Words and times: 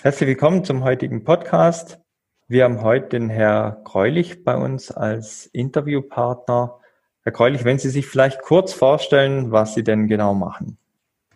Herzlich 0.00 0.28
willkommen 0.28 0.62
zum 0.62 0.84
heutigen 0.84 1.24
Podcast. 1.24 1.98
Wir 2.46 2.62
haben 2.62 2.82
heute 2.82 3.08
den 3.08 3.28
Herr 3.30 3.80
Greulich 3.82 4.44
bei 4.44 4.56
uns 4.56 4.92
als 4.92 5.46
Interviewpartner. 5.46 6.78
Herr 7.24 7.32
Greulich, 7.32 7.64
wenn 7.64 7.80
Sie 7.80 7.90
sich 7.90 8.06
vielleicht 8.06 8.40
kurz 8.40 8.72
vorstellen, 8.72 9.50
was 9.50 9.74
Sie 9.74 9.82
denn 9.82 10.06
genau 10.06 10.34
machen. 10.34 10.78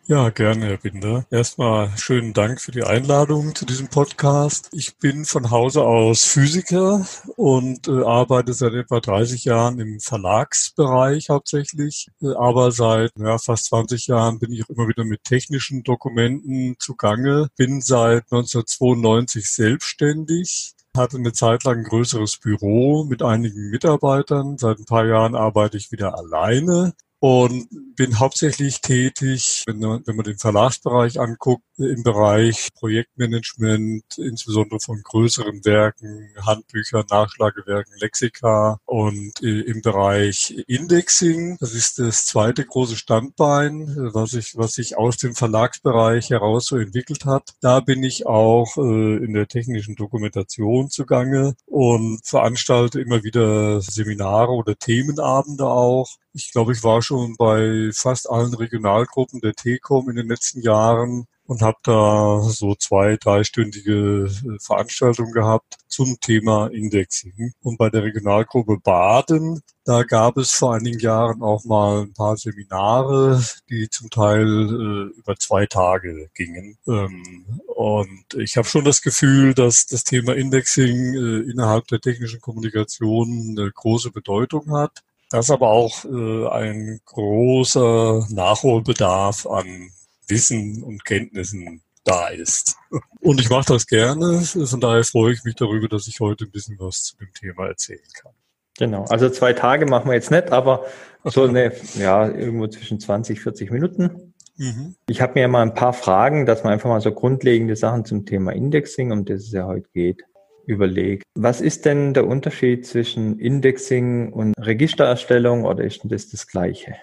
Ja, 0.07 0.31
gerne, 0.31 0.67
Herr 0.67 0.79
Binder. 0.79 1.27
Erstmal 1.31 1.97
schönen 1.97 2.33
Dank 2.33 2.61
für 2.61 2.73
die 2.73 2.83
Einladung 2.83 3.55
zu 3.55 3.65
diesem 3.65 3.87
Podcast. 3.87 4.69
Ich 4.73 4.97
bin 4.99 5.25
von 5.25 5.53
Hause 5.53 5.83
aus 5.83 6.25
Physiker 6.25 7.07
und 7.37 7.87
äh, 7.87 8.03
arbeite 8.03 8.53
seit 8.53 8.73
etwa 8.75 8.99
30 8.99 9.45
Jahren 9.45 9.79
im 9.79 10.01
Verlagsbereich 10.01 11.29
hauptsächlich. 11.29 12.09
Äh, 12.21 12.35
aber 12.35 12.73
seit 12.73 13.13
ja, 13.17 13.39
fast 13.39 13.67
20 13.67 14.09
Jahren 14.09 14.41
bin 14.41 14.51
ich 14.51 14.65
auch 14.65 14.71
immer 14.71 14.89
wieder 14.89 15.05
mit 15.05 15.23
technischen 15.23 15.85
Dokumenten 15.85 16.75
zugange. 16.81 17.49
Bin 17.57 17.81
seit 17.81 18.25
1992 18.33 19.49
selbstständig 19.49 20.75
hatte 20.97 21.17
eine 21.17 21.33
Zeit 21.33 21.65
lang 21.65 21.79
ein 21.79 21.85
größeres 21.85 22.39
Büro 22.39 23.05
mit 23.05 23.23
einigen 23.23 23.71
Mitarbeitern. 23.71 24.59
Seit 24.59 24.79
ein 24.79 24.85
paar 24.85 25.07
Jahren 25.07 25.35
arbeite 25.35 25.79
ich 25.79 25.91
wieder 25.91 26.19
alleine 26.19 26.93
und 27.23 27.69
bin 27.95 28.19
hauptsächlich 28.19 28.81
tätig, 28.81 29.63
wenn 29.69 29.79
man, 29.79 30.03
wenn 30.07 30.17
man 30.17 30.25
den 30.25 30.39
Verlagsbereich 30.39 31.21
anguckt, 31.21 31.63
im 31.79 32.03
Bereich 32.03 32.71
Projektmanagement, 32.75 34.19
insbesondere 34.19 34.81
von 34.81 35.01
größeren 35.01 35.65
Werken, 35.65 36.35
Handbüchern, 36.45 37.05
Nachschlagewerken, 37.09 37.95
Lexika 38.01 38.79
und 38.87 39.41
äh, 39.41 39.61
im 39.61 39.83
Bereich 39.83 40.65
Indexing. 40.67 41.59
Das 41.61 41.75
ist 41.75 42.01
das 42.01 42.27
zweite 42.27 42.65
große 42.65 42.97
Standbein, 42.97 43.95
was 44.13 44.31
sich 44.31 44.55
was 44.57 44.73
sich 44.73 44.99
aus 44.99 45.17
dem 45.17 45.37
Verlagsbereich 45.37 46.31
heraus 46.31 46.67
so 46.67 46.77
entwickelt 46.77 47.25
hat. 47.25 47.51
Da 47.61 47.79
bin 47.79 48.03
ich 48.03 48.27
auch 48.27 48.77
äh, 48.79 49.17
in 49.25 49.33
der 49.33 49.47
technischen 49.47 49.95
Dokumentation 49.95 50.91
zugange 50.91 51.55
und 51.67 52.21
veranstalte 52.25 53.01
immer 53.01 53.23
wieder 53.23 53.81
Seminare 53.81 54.51
oder 54.51 54.77
Themenabende 54.77 55.67
auch 55.67 56.09
ich 56.35 56.53
glaube, 56.53 56.73
ich 56.73 56.83
war 56.83 57.03
schon 57.03 57.37
bei 57.37 57.91
fast 57.95 58.29
allen 58.31 58.55
Regionalgruppen 58.55 59.41
der 59.41 59.55
TECOM 59.55 60.09
in 60.11 60.17
den 60.17 60.29
letzten 60.29 60.61
Jahren 60.61 61.27
und 61.45 61.61
habe 61.61 61.79
da 61.83 62.41
so 62.41 62.75
zwei, 62.75 63.17
dreistündige 63.17 64.27
äh, 64.27 64.59
Veranstaltungen 64.61 65.33
gehabt 65.33 65.77
zum 65.89 66.19
Thema 66.21 66.69
Indexing. 66.69 67.53
Und 67.61 67.77
bei 67.77 67.91
der 67.91 68.05
Regionalgruppe 68.05 68.79
Baden, 68.79 69.61
da 69.85 70.05
gab 70.05 70.39
es 70.39 70.53
vor 70.53 70.75
einigen 70.75 71.01
Jahren 71.01 71.43
auch 71.43 71.65
mal 71.65 72.03
ein 72.03 72.15
paar 72.15 72.37
Seminare, 72.37 73.43
die 73.69 73.89
zum 73.91 74.09
Teil 74.09 74.47
äh, 74.47 75.19
über 75.19 75.37
zwei 75.37 75.67
Tage 75.67 76.31
gingen. 76.35 76.79
Ähm, 76.87 77.61
und 77.67 78.35
ich 78.39 78.57
habe 78.57 78.69
schon 78.69 78.85
das 78.85 79.03
Gefühl, 79.03 79.53
dass 79.53 79.87
das 79.87 80.05
Thema 80.05 80.35
Indexing 80.35 81.15
äh, 81.15 81.51
innerhalb 81.51 81.89
der 81.89 82.01
technischen 82.01 82.41
Kommunikation 82.41 83.57
eine 83.59 83.71
große 83.71 84.11
Bedeutung 84.11 84.73
hat 84.73 85.03
dass 85.33 85.51
aber 85.51 85.69
auch 85.69 86.05
äh, 86.05 86.49
ein 86.49 87.01
großer 87.07 88.27
Nachholbedarf 88.31 89.47
an 89.47 89.91
Wissen 90.29 90.83
und 90.83 91.05
Kenntnissen 91.05 91.83
da 92.05 92.29
ist. 92.29 92.77
Und 93.21 93.41
ich 93.41 93.49
mache 93.49 93.73
das 93.73 93.87
gerne. 93.87 94.41
Von 94.41 94.81
daher 94.81 95.05
freue 95.05 95.33
ich 95.33 95.45
mich 95.45 95.55
darüber, 95.55 95.89
dass 95.89 96.09
ich 96.09 96.21
heute 96.21 96.45
ein 96.45 96.51
bisschen 96.51 96.79
was 96.79 97.05
zu 97.05 97.17
dem 97.17 97.33
Thema 97.33 97.69
erzählen 97.69 98.01
kann. 98.21 98.33
Genau, 98.79 99.05
also 99.05 99.31
zwei 99.31 99.53
Tage 99.53 99.87
machen 99.87 100.09
wir 100.09 100.15
jetzt 100.15 100.31
nicht, 100.31 100.51
aber 100.51 100.87
so 101.25 101.45
eine, 101.45 101.73
ja, 101.95 102.29
irgendwo 102.29 102.67
zwischen 102.67 102.99
20, 102.99 103.41
40 103.41 103.71
Minuten. 103.71 104.35
Mhm. 104.57 104.97
Ich 105.09 105.21
habe 105.21 105.35
mir 105.35 105.49
mal 105.49 105.63
ein 105.63 105.75
paar 105.75 105.93
Fragen, 105.93 106.47
dass 106.47 106.65
man 106.65 106.73
einfach 106.73 106.89
mal 106.89 107.01
so 107.01 107.13
grundlegende 107.13 107.77
Sachen 107.77 108.05
zum 108.05 108.27
Thema 108.27 108.53
Indexing, 108.53 109.13
um 109.13 109.25
das 109.25 109.43
es 109.43 109.53
ja 109.53 109.67
heute 109.67 109.89
geht, 109.93 110.25
überlegt. 110.67 111.25
Was 111.35 111.61
ist 111.61 111.85
denn 111.85 112.15
der 112.15 112.27
Unterschied 112.27 112.87
zwischen 112.87 113.39
Indexing 113.39 114.33
und 114.33 114.55
Registererstellung 114.59 115.65
oder 115.65 115.85
ist 115.85 116.03
denn 116.03 116.11
das 116.11 116.29
das 116.29 116.47
Gleiche? 116.47 116.97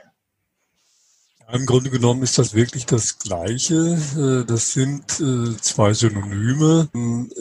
Im 1.51 1.65
Grunde 1.65 1.89
genommen 1.89 2.21
ist 2.21 2.37
das 2.37 2.53
wirklich 2.53 2.85
das 2.85 3.17
Gleiche. 3.17 3.97
Äh, 4.15 4.45
das 4.45 4.73
sind 4.73 5.19
äh, 5.19 5.57
zwei 5.59 5.93
Synonyme. 5.93 6.89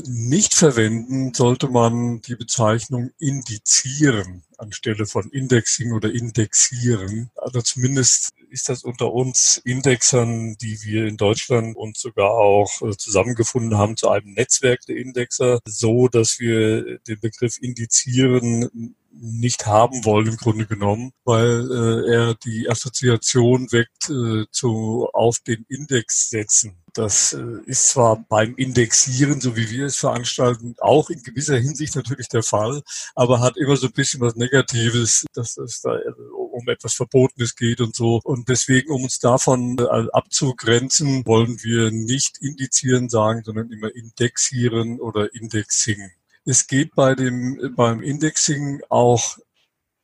Nicht 0.06 0.54
verwenden 0.54 1.34
sollte 1.34 1.68
man 1.68 2.22
die 2.22 2.34
Bezeichnung 2.34 3.10
indizieren 3.18 4.44
anstelle 4.58 5.06
von 5.06 5.30
Indexing 5.30 5.92
oder 5.92 6.12
Indexieren. 6.12 7.30
Also 7.36 7.62
zumindest 7.62 8.30
ist 8.50 8.68
das 8.68 8.82
unter 8.82 9.12
uns 9.12 9.60
Indexern, 9.64 10.56
die 10.60 10.82
wir 10.82 11.06
in 11.06 11.16
Deutschland 11.16 11.76
uns 11.76 12.00
sogar 12.00 12.30
auch 12.30 12.82
äh, 12.82 12.96
zusammengefunden 12.96 13.78
haben 13.78 13.96
zu 13.96 14.08
einem 14.08 14.32
Netzwerk 14.32 14.80
der 14.86 14.96
Indexer, 14.96 15.60
so 15.64 16.08
dass 16.08 16.38
wir 16.38 16.98
den 17.00 17.20
Begriff 17.20 17.58
Indizieren 17.60 18.94
nicht 19.20 19.66
haben 19.66 20.04
wollen 20.04 20.28
im 20.28 20.36
Grunde 20.36 20.66
genommen, 20.66 21.12
weil 21.24 21.70
äh, 21.70 22.12
er 22.12 22.34
die 22.34 22.68
Assoziation 22.68 23.70
weckt 23.72 24.10
äh, 24.10 24.46
zu 24.50 25.08
auf 25.12 25.38
den 25.40 25.64
Index 25.68 26.30
setzen. 26.30 26.78
Das 26.94 27.32
äh, 27.32 27.60
ist 27.66 27.90
zwar 27.90 28.24
beim 28.28 28.56
Indexieren, 28.56 29.40
so 29.40 29.56
wie 29.56 29.70
wir 29.70 29.86
es 29.86 29.96
veranstalten, 29.96 30.74
auch 30.78 31.10
in 31.10 31.22
gewisser 31.22 31.56
Hinsicht 31.56 31.94
natürlich 31.94 32.28
der 32.28 32.42
Fall, 32.42 32.82
aber 33.14 33.40
hat 33.40 33.56
immer 33.56 33.76
so 33.76 33.86
ein 33.86 33.92
bisschen 33.92 34.20
was 34.20 34.34
Negatives, 34.36 35.24
dass 35.34 35.56
es 35.58 35.80
da 35.80 35.96
äh, 35.96 36.12
um 36.32 36.68
etwas 36.68 36.94
Verbotenes 36.94 37.54
geht 37.54 37.80
und 37.80 37.94
so. 37.94 38.20
Und 38.24 38.48
deswegen, 38.48 38.90
um 38.90 39.04
uns 39.04 39.18
davon 39.18 39.78
äh, 39.78 40.06
abzugrenzen, 40.12 41.24
wollen 41.26 41.62
wir 41.62 41.90
nicht 41.90 42.38
indizieren 42.40 43.08
sagen, 43.08 43.42
sondern 43.44 43.70
immer 43.70 43.94
indexieren 43.94 45.00
oder 45.00 45.32
indexing. 45.34 46.10
Es 46.48 46.66
geht 46.66 46.94
bei 46.94 47.14
dem, 47.14 47.74
beim 47.76 48.00
Indexing 48.00 48.80
auch 48.88 49.36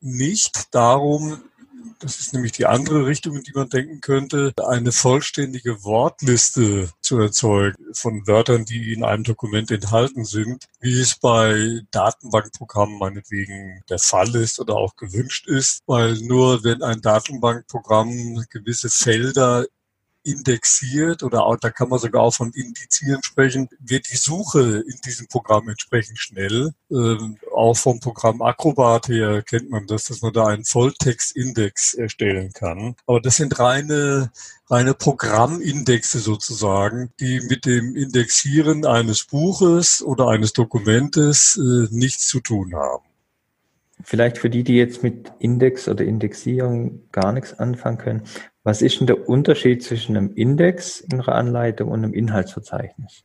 nicht 0.02 0.74
darum, 0.74 1.42
das 2.00 2.20
ist 2.20 2.34
nämlich 2.34 2.52
die 2.52 2.66
andere 2.66 3.06
Richtung, 3.06 3.36
in 3.36 3.44
die 3.44 3.54
man 3.54 3.70
denken 3.70 4.02
könnte, 4.02 4.52
eine 4.62 4.92
vollständige 4.92 5.84
Wortliste 5.84 6.90
zu 7.00 7.18
erzeugen 7.18 7.94
von 7.94 8.26
Wörtern, 8.26 8.66
die 8.66 8.92
in 8.92 9.04
einem 9.04 9.24
Dokument 9.24 9.70
enthalten 9.70 10.26
sind, 10.26 10.66
wie 10.80 11.00
es 11.00 11.16
bei 11.16 11.80
Datenbankprogrammen 11.92 12.98
meinetwegen 12.98 13.82
der 13.88 13.98
Fall 13.98 14.34
ist 14.34 14.60
oder 14.60 14.76
auch 14.76 14.96
gewünscht 14.96 15.46
ist, 15.46 15.80
weil 15.86 16.18
nur 16.20 16.62
wenn 16.62 16.82
ein 16.82 17.00
Datenbankprogramm 17.00 18.44
gewisse 18.50 18.90
Felder 18.90 19.64
indexiert 20.24 21.22
oder 21.22 21.44
auch, 21.44 21.56
da 21.56 21.70
kann 21.70 21.88
man 21.88 21.98
sogar 21.98 22.22
auch 22.22 22.34
von 22.34 22.52
Indizieren 22.52 23.22
sprechen, 23.22 23.68
wird 23.78 24.10
die 24.10 24.16
Suche 24.16 24.84
in 24.86 24.98
diesem 25.04 25.28
Programm 25.28 25.68
entsprechend 25.68 26.18
schnell. 26.18 26.72
Ähm, 26.90 27.38
auch 27.54 27.74
vom 27.74 28.00
Programm 28.00 28.42
Acrobat 28.42 29.08
her 29.08 29.42
kennt 29.42 29.70
man 29.70 29.86
das, 29.86 30.04
dass 30.04 30.22
man 30.22 30.32
da 30.32 30.46
einen 30.46 30.64
Volltextindex 30.64 31.94
erstellen 31.94 32.52
kann. 32.52 32.96
Aber 33.06 33.20
das 33.20 33.36
sind 33.36 33.58
reine 33.58 34.30
reine 34.70 34.94
Programmindexe 34.94 36.18
sozusagen, 36.18 37.10
die 37.20 37.40
mit 37.48 37.66
dem 37.66 37.96
Indexieren 37.96 38.86
eines 38.86 39.24
Buches 39.24 40.02
oder 40.02 40.28
eines 40.28 40.52
Dokumentes 40.52 41.58
äh, 41.58 41.94
nichts 41.94 42.28
zu 42.28 42.40
tun 42.40 42.74
haben. 42.74 43.04
Vielleicht 44.02 44.38
für 44.38 44.50
die, 44.50 44.64
die 44.64 44.76
jetzt 44.76 45.02
mit 45.02 45.32
Index 45.38 45.88
oder 45.88 46.04
Indexierung 46.04 47.00
gar 47.12 47.32
nichts 47.32 47.58
anfangen 47.58 47.98
können. 47.98 48.22
Was 48.64 48.80
ist 48.80 48.98
denn 48.98 49.06
der 49.06 49.28
Unterschied 49.28 49.82
zwischen 49.82 50.16
einem 50.16 50.34
Index 50.34 51.00
in 51.00 51.20
einer 51.20 51.28
Anleitung 51.28 51.90
und 51.90 52.02
einem 52.02 52.14
Inhaltsverzeichnis? 52.14 53.22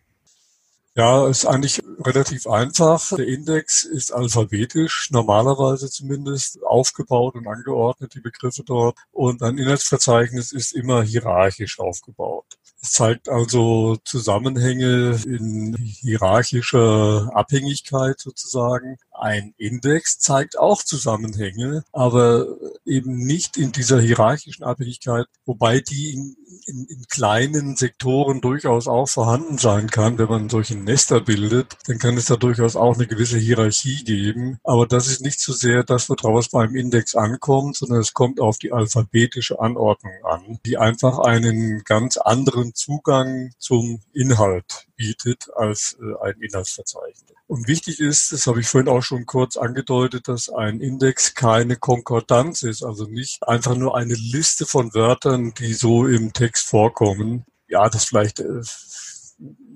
Ja, 0.96 1.30
ist 1.30 1.46
eigentlich 1.46 1.82
relativ 2.04 2.46
einfach. 2.46 3.16
Der 3.16 3.26
Index 3.26 3.86
ist 3.86 4.12
alphabetisch, 4.12 5.12
normalerweise 5.12 5.90
zumindest, 5.90 6.62
aufgebaut 6.64 7.36
und 7.36 7.48
angeordnet, 7.48 8.16
die 8.16 8.20
Begriffe 8.20 8.64
dort. 8.66 8.98
Und 9.14 9.42
ein 9.42 9.58
Inhaltsverzeichnis 9.58 10.52
ist 10.52 10.74
immer 10.74 11.04
hierarchisch 11.04 11.80
aufgebaut. 11.80 12.58
Es 12.82 12.92
zeigt 12.92 13.30
also 13.30 13.96
Zusammenhänge 14.04 15.18
in 15.26 15.76
hierarchischer 15.78 17.30
Abhängigkeit 17.34 18.20
sozusagen. 18.20 18.98
Ein 19.20 19.54
Index 19.58 20.18
zeigt 20.20 20.58
auch 20.58 20.82
Zusammenhänge, 20.82 21.84
aber 21.92 22.48
eben 22.86 23.18
nicht 23.18 23.58
in 23.58 23.74
dieser 23.74 24.00
hierarchischen 24.00 24.64
Abhängigkeit, 24.64 25.26
wobei 25.46 25.82
die 25.82 26.14
in, 26.14 26.38
in, 26.66 26.86
in 26.86 27.06
kleinen 27.10 27.76
Sektoren 27.76 28.40
durchaus 28.40 28.88
auch 28.88 29.10
vorhanden 29.10 29.58
sein 29.58 29.90
kann. 29.90 30.18
Wenn 30.18 30.30
man 30.30 30.50
solche 30.50 30.76
Nester 30.76 31.20
bildet, 31.20 31.78
dann 31.86 32.00
kann 32.00 32.16
es 32.16 32.26
da 32.28 32.38
durchaus 32.38 32.78
auch 32.78 32.96
eine 32.96 33.08
gewisse 33.08 33.38
Hierarchie 33.38 34.06
geben. 34.06 34.60
Aber 34.64 34.88
das 34.88 35.08
ist 35.08 35.22
nicht 35.22 35.42
so 35.42 35.52
sehr 35.52 35.84
das, 35.84 36.10
woraus 36.10 36.48
beim 36.48 36.74
Index 36.76 37.14
ankommt, 37.14 37.76
sondern 37.76 38.00
es 38.00 38.14
kommt 38.14 38.40
auf 38.40 38.58
die 38.58 38.72
alphabetische 38.72 39.60
Anordnung 39.60 40.14
an, 40.24 40.60
die 40.66 40.78
einfach 40.78 41.20
einen 41.20 41.84
ganz 41.84 42.16
anderen 42.16 42.74
Zugang 42.74 43.52
zum 43.58 44.02
Inhalt 44.14 44.88
bietet 44.96 45.50
als 45.56 45.98
äh, 46.02 46.26
ein 46.26 46.40
Inhaltsverzeichnis. 46.42 47.29
Und 47.50 47.68
wichtig 47.68 48.00
ist, 48.00 48.32
das 48.32 48.46
habe 48.46 48.60
ich 48.60 48.68
vorhin 48.68 48.88
auch 48.88 49.02
schon 49.02 49.26
kurz 49.26 49.58
angedeutet, 49.58 50.28
dass 50.28 50.50
ein 50.50 50.82
Index 50.82 51.34
keine 51.34 51.78
Konkordanz 51.78 52.62
ist, 52.62 52.84
also 52.84 53.06
nicht 53.06 53.42
einfach 53.48 53.74
nur 53.74 53.98
eine 53.98 54.14
Liste 54.14 54.68
von 54.68 54.94
Wörtern, 54.94 55.56
die 55.56 55.74
so 55.74 56.06
im 56.06 56.32
Text 56.32 56.68
vorkommen. 56.68 57.46
Ja, 57.68 57.90
das 57.90 58.06
vielleicht 58.06 58.40
äh, 58.40 58.62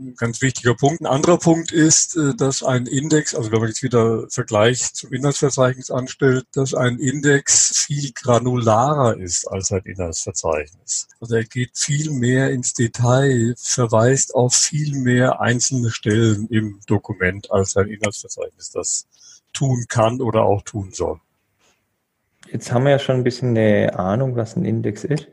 ein 0.03 0.15
ganz 0.15 0.41
wichtiger 0.41 0.75
Punkt. 0.75 1.01
Ein 1.01 1.07
anderer 1.07 1.38
Punkt 1.38 1.71
ist, 1.71 2.15
äh, 2.15 2.35
dass 2.35 2.63
ein 2.63 2.85
Index, 2.85 3.33
also 3.35 3.51
wenn 3.51 3.59
man 3.59 3.69
jetzt 3.69 3.83
wieder 3.83 4.25
Vergleich 4.29 4.94
zum 4.94 5.13
Inhaltsverzeichnis 5.13 5.91
anstellt, 5.91 6.45
dass 6.53 6.73
ein 6.73 7.00
Index 7.00 7.85
viel 7.85 8.11
granularer 8.13 9.17
ist 9.17 9.45
als 9.47 9.71
ein 9.71 9.83
Inhaltsverzeichnis. 9.83 11.07
Also 11.19 11.35
er 11.35 11.45
geht 11.45 11.71
viel 11.77 12.11
mehr 12.11 12.51
ins 12.51 12.73
Detail, 12.73 13.55
verweist 13.57 14.35
auf 14.35 14.53
viel 14.53 14.95
mehr 14.95 15.41
einzelne 15.41 15.91
Stellen 15.91 16.47
im 16.50 16.79
Dokument 16.88 17.51
als 17.51 17.77
ein 17.77 17.88
Inhaltsverzeichnis 17.88 18.71
das 18.71 19.07
tun 19.53 19.85
kann 19.88 20.21
oder 20.21 20.44
auch 20.44 20.63
tun 20.63 20.91
soll. 20.91 21.19
Jetzt 22.51 22.71
haben 22.71 22.83
wir 22.83 22.91
ja 22.91 23.00
schon 23.00 23.17
ein 23.17 23.23
bisschen 23.23 23.57
eine 23.57 23.97
Ahnung, 23.97 24.35
was 24.35 24.55
ein 24.55 24.65
Index 24.65 25.03
ist. 25.03 25.27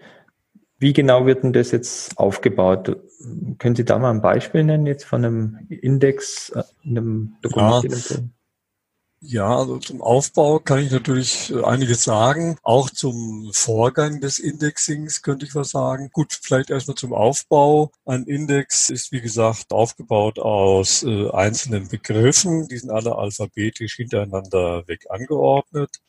Wie 0.80 0.94
genau 0.94 1.26
wird 1.26 1.44
denn 1.44 1.52
das 1.52 1.70
jetzt 1.72 2.18
aufgebaut? 2.18 2.96
Können 3.58 3.76
Sie 3.76 3.84
da 3.84 3.98
mal 3.98 4.10
ein 4.10 4.22
Beispiel 4.22 4.64
nennen 4.64 4.86
jetzt 4.86 5.04
von 5.04 5.24
einem 5.24 5.58
Index, 5.68 6.48
äh, 6.50 6.62
einem 6.84 7.36
Dokument? 7.42 8.10
Ja. 8.10 8.16
Ja, 9.22 9.54
also 9.54 9.76
zum 9.76 10.00
Aufbau 10.00 10.60
kann 10.60 10.78
ich 10.78 10.90
natürlich 10.90 11.52
äh, 11.52 11.62
einiges 11.62 12.04
sagen. 12.04 12.56
Auch 12.62 12.88
zum 12.88 13.50
Vorgang 13.52 14.22
des 14.22 14.38
Indexings 14.38 15.20
könnte 15.20 15.44
ich 15.44 15.54
was 15.54 15.68
sagen. 15.68 16.08
Gut, 16.10 16.32
vielleicht 16.40 16.70
erstmal 16.70 16.94
zum 16.94 17.12
Aufbau. 17.12 17.92
Ein 18.06 18.24
Index 18.24 18.88
ist, 18.88 19.12
wie 19.12 19.20
gesagt, 19.20 19.72
aufgebaut 19.72 20.38
aus 20.38 21.02
äh, 21.02 21.28
einzelnen 21.32 21.88
Begriffen. 21.88 22.66
Die 22.68 22.78
sind 22.78 22.88
alle 22.88 23.16
alphabetisch 23.16 23.96
hintereinander 23.96 24.88
weg 24.88 25.04
angeordnet 25.10 26.00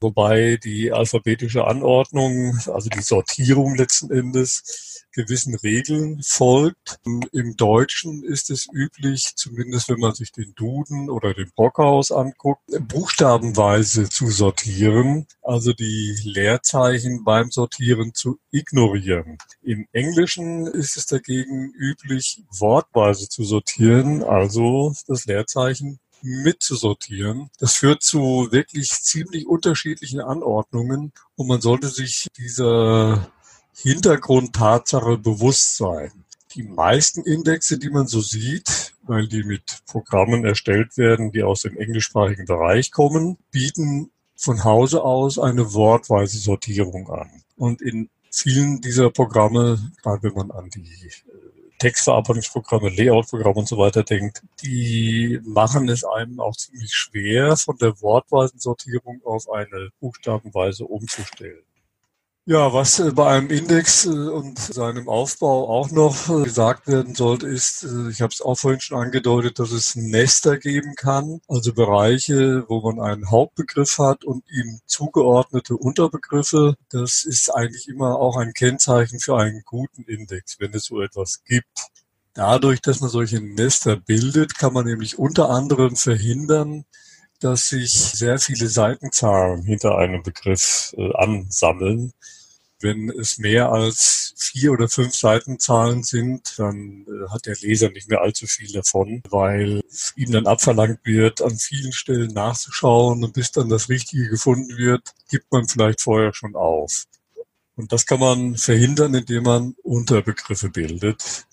wobei 0.00 0.58
die 0.62 0.92
alphabetische 0.92 1.66
Anordnung, 1.66 2.58
also 2.66 2.88
die 2.88 3.02
Sortierung 3.02 3.76
letzten 3.76 4.10
Endes, 4.10 4.90
gewissen 5.12 5.54
Regeln 5.56 6.20
folgt. 6.22 7.00
Im 7.32 7.56
Deutschen 7.56 8.22
ist 8.22 8.50
es 8.50 8.68
üblich, 8.72 9.32
zumindest 9.36 9.88
wenn 9.88 10.00
man 10.00 10.14
sich 10.14 10.32
den 10.32 10.54
Duden 10.54 11.10
oder 11.10 11.34
den 11.34 11.50
Brockhaus 11.54 12.12
anguckt, 12.12 12.62
buchstabenweise 12.88 14.08
zu 14.08 14.28
sortieren, 14.28 15.26
also 15.42 15.72
die 15.72 16.16
Leerzeichen 16.22 17.24
beim 17.24 17.50
Sortieren 17.50 18.14
zu 18.14 18.38
ignorieren. 18.50 19.38
Im 19.62 19.86
Englischen 19.92 20.66
ist 20.66 20.96
es 20.96 21.06
dagegen 21.06 21.72
üblich, 21.72 22.44
wortweise 22.50 23.28
zu 23.28 23.44
sortieren, 23.44 24.22
also 24.22 24.94
das 25.06 25.26
Leerzeichen 25.26 25.98
mitzusortieren. 26.22 27.50
Das 27.58 27.74
führt 27.74 28.02
zu 28.02 28.48
wirklich 28.50 28.90
ziemlich 28.90 29.46
unterschiedlichen 29.46 30.20
Anordnungen 30.20 31.12
und 31.36 31.46
man 31.46 31.60
sollte 31.60 31.88
sich 31.88 32.28
dieser 32.36 33.30
Hintergrundtatsache 33.74 35.18
bewusst 35.18 35.76
sein. 35.76 36.24
Die 36.54 36.64
meisten 36.64 37.22
Indexe, 37.22 37.78
die 37.78 37.90
man 37.90 38.06
so 38.06 38.20
sieht, 38.20 38.94
weil 39.02 39.28
die 39.28 39.44
mit 39.44 39.80
Programmen 39.86 40.44
erstellt 40.44 40.96
werden, 40.96 41.32
die 41.32 41.42
aus 41.42 41.62
dem 41.62 41.76
englischsprachigen 41.76 42.44
Bereich 42.44 42.90
kommen, 42.90 43.38
bieten 43.50 44.10
von 44.36 44.64
Hause 44.64 45.02
aus 45.02 45.38
eine 45.38 45.72
wortweise 45.74 46.38
Sortierung 46.38 47.08
an. 47.10 47.42
Und 47.56 47.82
in 47.82 48.08
vielen 48.30 48.80
dieser 48.80 49.10
Programme, 49.10 49.92
gerade 50.02 50.22
wenn 50.22 50.34
man 50.34 50.50
an 50.50 50.70
die 50.70 51.10
Textverarbeitungsprogramme, 51.80 52.90
Layoutprogramme 52.90 53.56
und 53.56 53.68
so 53.68 53.78
weiter 53.78 54.02
denkt, 54.02 54.42
die 54.62 55.40
machen 55.44 55.88
es 55.88 56.04
einem 56.04 56.38
auch 56.38 56.54
ziemlich 56.54 56.94
schwer, 56.94 57.56
von 57.56 57.76
der 57.78 58.00
wortweisen 58.02 58.60
Sortierung 58.60 59.20
auf 59.24 59.50
eine 59.50 59.88
Buchstabenweise 59.98 60.84
umzustellen. 60.84 61.62
Ja, 62.50 62.72
was 62.72 62.98
äh, 62.98 63.12
bei 63.12 63.28
einem 63.30 63.48
Index 63.48 64.06
äh, 64.06 64.08
und 64.08 64.58
seinem 64.58 65.08
Aufbau 65.08 65.68
auch 65.68 65.92
noch 65.92 66.28
äh, 66.28 66.42
gesagt 66.42 66.88
werden 66.88 67.14
sollte, 67.14 67.46
ist, 67.46 67.84
ich 68.10 68.20
habe 68.22 68.32
es 68.32 68.40
auch 68.40 68.56
vorhin 68.56 68.80
schon 68.80 68.98
angedeutet, 68.98 69.60
dass 69.60 69.70
es 69.70 69.94
Nester 69.94 70.58
geben 70.58 70.96
kann, 70.96 71.40
also 71.46 71.72
Bereiche, 71.72 72.64
wo 72.68 72.80
man 72.80 72.98
einen 72.98 73.30
Hauptbegriff 73.30 73.98
hat 73.98 74.24
und 74.24 74.42
ihm 74.50 74.80
zugeordnete 74.86 75.76
Unterbegriffe. 75.76 76.74
Das 76.88 77.22
ist 77.22 77.54
eigentlich 77.54 77.86
immer 77.86 78.18
auch 78.18 78.36
ein 78.36 78.52
Kennzeichen 78.52 79.20
für 79.20 79.38
einen 79.38 79.62
guten 79.64 80.02
Index, 80.02 80.58
wenn 80.58 80.74
es 80.74 80.86
so 80.86 81.00
etwas 81.00 81.44
gibt. 81.44 81.86
Dadurch, 82.34 82.80
dass 82.80 83.00
man 83.00 83.10
solche 83.10 83.40
Nester 83.40 83.94
bildet, 83.94 84.58
kann 84.58 84.72
man 84.72 84.86
nämlich 84.86 85.20
unter 85.20 85.50
anderem 85.50 85.94
verhindern, 85.94 86.84
dass 87.38 87.68
sich 87.68 87.92
sehr 87.92 88.40
viele 88.40 88.66
Seitenzahlen 88.66 89.62
hinter 89.62 89.96
einem 89.98 90.24
Begriff 90.24 90.92
äh, 90.96 91.14
ansammeln. 91.14 92.12
Wenn 92.80 93.10
es 93.10 93.38
mehr 93.38 93.70
als 93.70 94.34
vier 94.36 94.72
oder 94.72 94.88
fünf 94.88 95.14
Seitenzahlen 95.14 96.02
sind, 96.02 96.54
dann 96.58 97.06
äh, 97.06 97.28
hat 97.30 97.46
der 97.46 97.56
Leser 97.60 97.90
nicht 97.90 98.08
mehr 98.08 98.22
allzu 98.22 98.46
viel 98.46 98.72
davon, 98.72 99.22
weil 99.28 99.82
ihm 100.16 100.32
dann 100.32 100.46
abverlangt 100.46 101.00
wird, 101.04 101.42
an 101.42 101.58
vielen 101.58 101.92
Stellen 101.92 102.32
nachzuschauen 102.32 103.22
und 103.22 103.34
bis 103.34 103.52
dann 103.52 103.68
das 103.68 103.88
Richtige 103.88 104.28
gefunden 104.28 104.76
wird, 104.78 105.14
gibt 105.28 105.52
man 105.52 105.68
vielleicht 105.68 106.00
vorher 106.00 106.32
schon 106.32 106.56
auf. 106.56 107.04
Und 107.76 107.92
das 107.92 108.06
kann 108.06 108.20
man 108.20 108.56
verhindern, 108.56 109.14
indem 109.14 109.44
man 109.44 109.74
Unterbegriffe 109.82 110.70
bildet, 110.70 111.46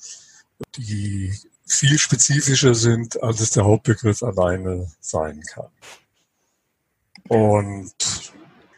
die 0.77 1.33
viel 1.65 1.97
spezifischer 1.97 2.75
sind, 2.75 3.21
als 3.21 3.41
es 3.41 3.51
der 3.51 3.65
Hauptbegriff 3.65 4.23
alleine 4.23 4.91
sein 4.99 5.41
kann. 5.41 5.67
Und 7.27 7.93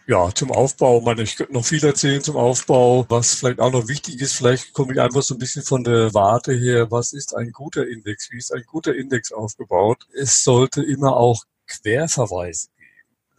ja, 0.09 0.33
zum 0.33 0.51
Aufbau, 0.51 1.01
meine, 1.01 1.21
ich 1.21 1.35
könnte 1.35 1.53
noch 1.53 1.63
viel 1.63 1.85
erzählen 1.85 2.19
zum 2.23 2.35
Aufbau. 2.35 3.05
Was 3.09 3.35
vielleicht 3.35 3.59
auch 3.59 3.71
noch 3.71 3.87
wichtig 3.87 4.19
ist, 4.19 4.33
vielleicht 4.33 4.73
komme 4.73 4.93
ich 4.93 4.99
einfach 4.99 5.21
so 5.21 5.35
ein 5.35 5.37
bisschen 5.37 5.61
von 5.61 5.83
der 5.83 6.15
Warte 6.15 6.51
her, 6.51 6.89
was 6.89 7.13
ist 7.13 7.35
ein 7.35 7.51
guter 7.51 7.87
Index? 7.87 8.31
Wie 8.31 8.37
ist 8.37 8.51
ein 8.51 8.63
guter 8.65 8.95
Index 8.95 9.31
aufgebaut? 9.31 10.07
Es 10.19 10.43
sollte 10.43 10.81
immer 10.81 11.15
auch 11.15 11.43
Querverweise 11.67 12.69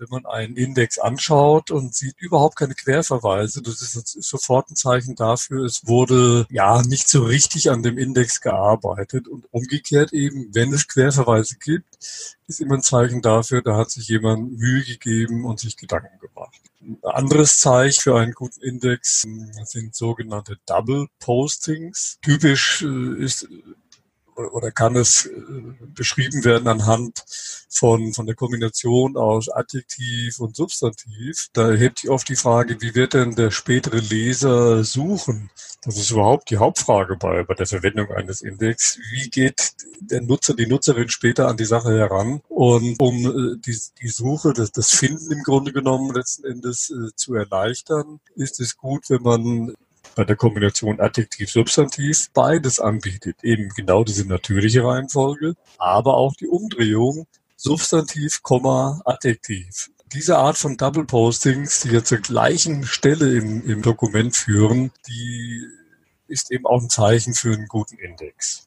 wenn 0.00 0.08
man 0.11 0.26
einen 0.26 0.56
Index 0.56 0.99
anschaut 0.99 1.70
und 1.70 1.94
sieht 1.94 2.19
überhaupt 2.19 2.56
keine 2.56 2.75
Querverweise, 2.75 3.61
das 3.61 3.82
ist 3.82 4.23
sofort 4.23 4.70
ein 4.70 4.76
Zeichen 4.76 5.14
dafür, 5.14 5.64
es 5.64 5.87
wurde 5.87 6.47
ja 6.50 6.82
nicht 6.82 7.08
so 7.08 7.23
richtig 7.23 7.70
an 7.70 7.82
dem 7.82 7.99
Index 7.99 8.41
gearbeitet. 8.41 9.29
Und 9.29 9.44
umgekehrt 9.52 10.12
eben, 10.12 10.55
wenn 10.55 10.73
es 10.73 10.88
Querverweise 10.88 11.56
gibt, 11.62 11.99
ist 12.47 12.61
immer 12.61 12.76
ein 12.76 12.82
Zeichen 12.82 13.20
dafür, 13.20 13.62
da 13.62 13.76
hat 13.76 13.91
sich 13.91 14.08
jemand 14.08 14.58
Mühe 14.58 14.82
gegeben 14.82 15.44
und 15.44 15.61
sich 15.61 15.76
Gedanken 15.76 16.19
gemacht. 16.19 16.61
Ein 16.81 16.99
anderes 17.02 17.61
Zeichen 17.61 18.00
für 18.00 18.19
einen 18.19 18.32
guten 18.32 18.62
Index 18.62 19.26
sind 19.64 19.94
sogenannte 19.94 20.58
Double 20.64 21.08
Postings. 21.19 22.19
Typisch 22.23 22.82
äh, 22.82 23.23
ist 23.23 23.47
oder 24.48 24.70
kann 24.70 24.96
es 24.96 25.26
äh, 25.26 25.31
beschrieben 25.94 26.44
werden 26.44 26.69
anhand 26.69 27.25
von, 27.68 28.12
von 28.12 28.26
der 28.26 28.35
Kombination 28.35 29.16
aus 29.16 29.49
Adjektiv 29.49 30.40
und 30.40 30.56
Substantiv. 30.56 31.49
Da 31.52 31.70
erhebt 31.70 32.00
sich 32.00 32.11
oft 32.11 32.28
die 32.28 32.37
Frage, 32.37 32.80
wie 32.80 32.94
wird 32.94 33.14
denn 33.14 33.35
der 33.35 33.50
spätere 33.50 33.99
Leser 33.99 34.85
suchen? 34.85 35.50
Das 35.82 35.97
ist 35.97 36.11
überhaupt 36.11 36.50
die 36.50 36.59
Hauptfrage 36.59 37.16
bei, 37.16 37.42
bei 37.42 37.54
der 37.54 37.66
Verwendung 37.66 38.11
eines 38.11 38.42
Index. 38.42 38.99
Wie 39.12 39.30
geht 39.30 39.73
der 40.00 40.20
Nutzer, 40.20 40.54
die 40.54 40.66
Nutzerin 40.66 41.09
später 41.09 41.49
an 41.49 41.56
die 41.56 41.64
Sache 41.64 41.97
heran? 41.97 42.42
Und 42.49 43.00
um 43.00 43.16
äh, 43.16 43.56
die, 43.59 43.78
die 44.02 44.09
Suche, 44.09 44.52
das, 44.52 44.73
das 44.73 44.90
Finden 44.90 45.32
im 45.32 45.42
Grunde 45.42 45.73
genommen 45.73 46.14
letzten 46.14 46.44
Endes 46.44 46.90
äh, 46.90 47.14
zu 47.14 47.35
erleichtern, 47.35 48.20
ist 48.35 48.61
es 48.61 48.76
gut, 48.76 49.09
wenn 49.09 49.23
man 49.23 49.75
bei 50.14 50.25
der 50.25 50.37
Kombination 50.37 51.00
Adjektiv-Substantiv 51.00 52.31
beides 52.33 52.81
anbietet. 52.81 53.43
Eben 53.43 53.69
genau 53.71 54.05
diese 54.05 54.26
natürliche 54.26 54.85
Reihenfolge, 54.85 55.55
aber 55.79 56.17
auch 56.17 56.35
die 56.35 56.49
Umdrehung 56.49 57.26
Substantiv, 57.62 58.40
Adjektiv. 59.05 59.90
Diese 60.14 60.38
Art 60.38 60.57
von 60.57 60.79
Double 60.79 61.05
Postings, 61.05 61.81
die 61.81 61.90
ja 61.90 62.02
zur 62.02 62.19
gleichen 62.19 62.85
Stelle 62.85 63.37
im, 63.37 63.62
im 63.67 63.83
Dokument 63.83 64.35
führen, 64.35 64.90
die 65.07 65.67
ist 66.26 66.50
eben 66.50 66.64
auch 66.64 66.81
ein 66.81 66.88
Zeichen 66.88 67.35
für 67.35 67.52
einen 67.52 67.67
guten 67.67 67.99
Index. 67.99 68.67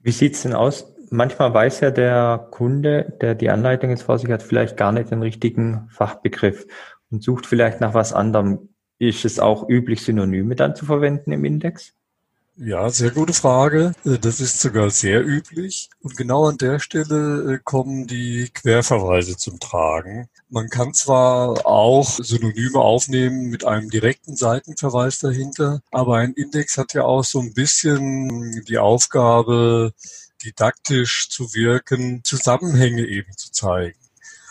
Wie 0.00 0.12
sieht's 0.12 0.42
denn 0.42 0.54
aus? 0.54 0.86
Manchmal 1.10 1.52
weiß 1.52 1.80
ja 1.80 1.90
der 1.90 2.46
Kunde, 2.52 3.16
der 3.20 3.34
die 3.34 3.50
Anleitung 3.50 3.90
jetzt 3.90 4.02
vor 4.02 4.20
sich 4.20 4.30
hat, 4.30 4.42
vielleicht 4.42 4.76
gar 4.76 4.92
nicht 4.92 5.10
den 5.10 5.22
richtigen 5.22 5.88
Fachbegriff 5.90 6.64
und 7.10 7.24
sucht 7.24 7.46
vielleicht 7.46 7.80
nach 7.80 7.92
was 7.94 8.12
anderem. 8.12 8.68
Ist 8.98 9.24
es 9.24 9.38
auch 9.38 9.68
üblich, 9.68 10.02
Synonyme 10.02 10.56
dann 10.56 10.74
zu 10.74 10.84
verwenden 10.84 11.32
im 11.32 11.44
Index? 11.44 11.92
Ja, 12.60 12.90
sehr 12.90 13.12
gute 13.12 13.34
Frage. 13.34 13.92
Äh, 14.04 14.18
das 14.18 14.40
ist 14.40 14.60
sogar 14.60 14.90
sehr 14.90 15.24
üblich. 15.24 15.90
Und 16.02 16.16
genau 16.16 16.46
an 16.46 16.58
der 16.58 16.80
Stelle 16.80 17.54
äh, 17.54 17.58
kommen 17.62 18.08
die 18.08 18.50
Querverweise 18.52 19.36
zum 19.36 19.60
Tragen. 19.60 20.28
Man 20.48 20.68
kann 20.68 20.92
zwar 20.92 21.64
auch 21.66 22.18
Synonyme 22.18 22.80
aufnehmen 22.80 23.48
mit 23.48 23.64
einem 23.64 23.90
direkten 23.90 24.34
Seitenverweis 24.34 25.20
dahinter, 25.20 25.82
aber 25.92 26.16
ein 26.16 26.32
Index 26.32 26.76
hat 26.78 26.94
ja 26.94 27.04
auch 27.04 27.22
so 27.22 27.38
ein 27.38 27.54
bisschen 27.54 28.64
die 28.66 28.78
Aufgabe, 28.78 29.92
didaktisch 30.42 31.28
zu 31.28 31.54
wirken, 31.54 32.22
Zusammenhänge 32.24 33.06
eben 33.06 33.36
zu 33.36 33.52
zeigen. 33.52 33.98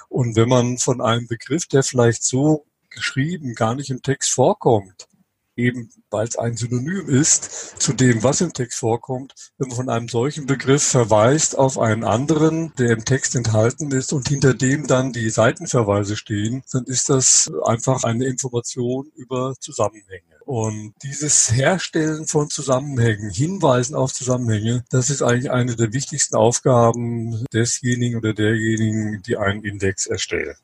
Und 0.08 0.38
wenn 0.38 0.48
man 0.48 0.78
von 0.78 1.02
einem 1.02 1.28
Begriff, 1.28 1.66
der 1.68 1.84
vielleicht 1.84 2.24
so 2.24 2.66
geschrieben 2.98 3.56
gar 3.56 3.76
nicht 3.76 3.90
im 3.90 4.02
Text 4.02 4.32
vorkommt, 4.32 5.08
eben 5.56 5.90
weil 6.10 6.28
es 6.28 6.38
ein 6.38 6.56
Synonym 6.56 7.10
ist 7.10 7.82
zu 7.82 7.94
dem, 7.94 8.24
was 8.24 8.42
im 8.42 8.54
Text 8.54 8.80
vorkommt, 8.80 9.34
wenn 9.58 9.70
man 9.70 9.78
von 9.78 9.90
einem 9.90 10.08
solchen 10.08 10.46
Begriff 10.46 10.84
verweist 10.84 11.58
auf 11.58 11.78
einen 11.80 12.04
anderen, 12.04 12.74
der 12.78 12.92
im 12.92 13.06
Text 13.06 13.36
enthalten 13.36 13.92
ist 13.92 14.14
und 14.14 14.28
hinter 14.28 14.54
dem 14.54 14.88
dann 14.88 15.12
die 15.12 15.30
Seitenverweise 15.30 16.16
stehen, 16.16 16.64
dann 16.72 16.86
ist 16.86 17.10
das 17.10 17.52
einfach 17.66 18.04
eine 18.04 18.26
Information 18.26 19.12
über 19.16 19.56
Zusammenhänge. 19.60 20.38
Und 20.46 20.94
dieses 21.04 21.52
Herstellen 21.52 22.26
von 22.26 22.50
Zusammenhängen, 22.50 23.30
Hinweisen 23.32 23.96
auf 23.96 24.14
Zusammenhänge, 24.14 24.86
das 24.90 25.10
ist 25.10 25.22
eigentlich 25.22 25.52
eine 25.52 25.76
der 25.76 25.92
wichtigsten 25.92 26.38
Aufgaben 26.38 27.44
desjenigen 27.52 28.20
oder 28.20 28.34
derjenigen, 28.34 29.22
die 29.24 29.36
einen 29.36 29.66
Index 29.66 30.06
erstellen. 30.06 30.56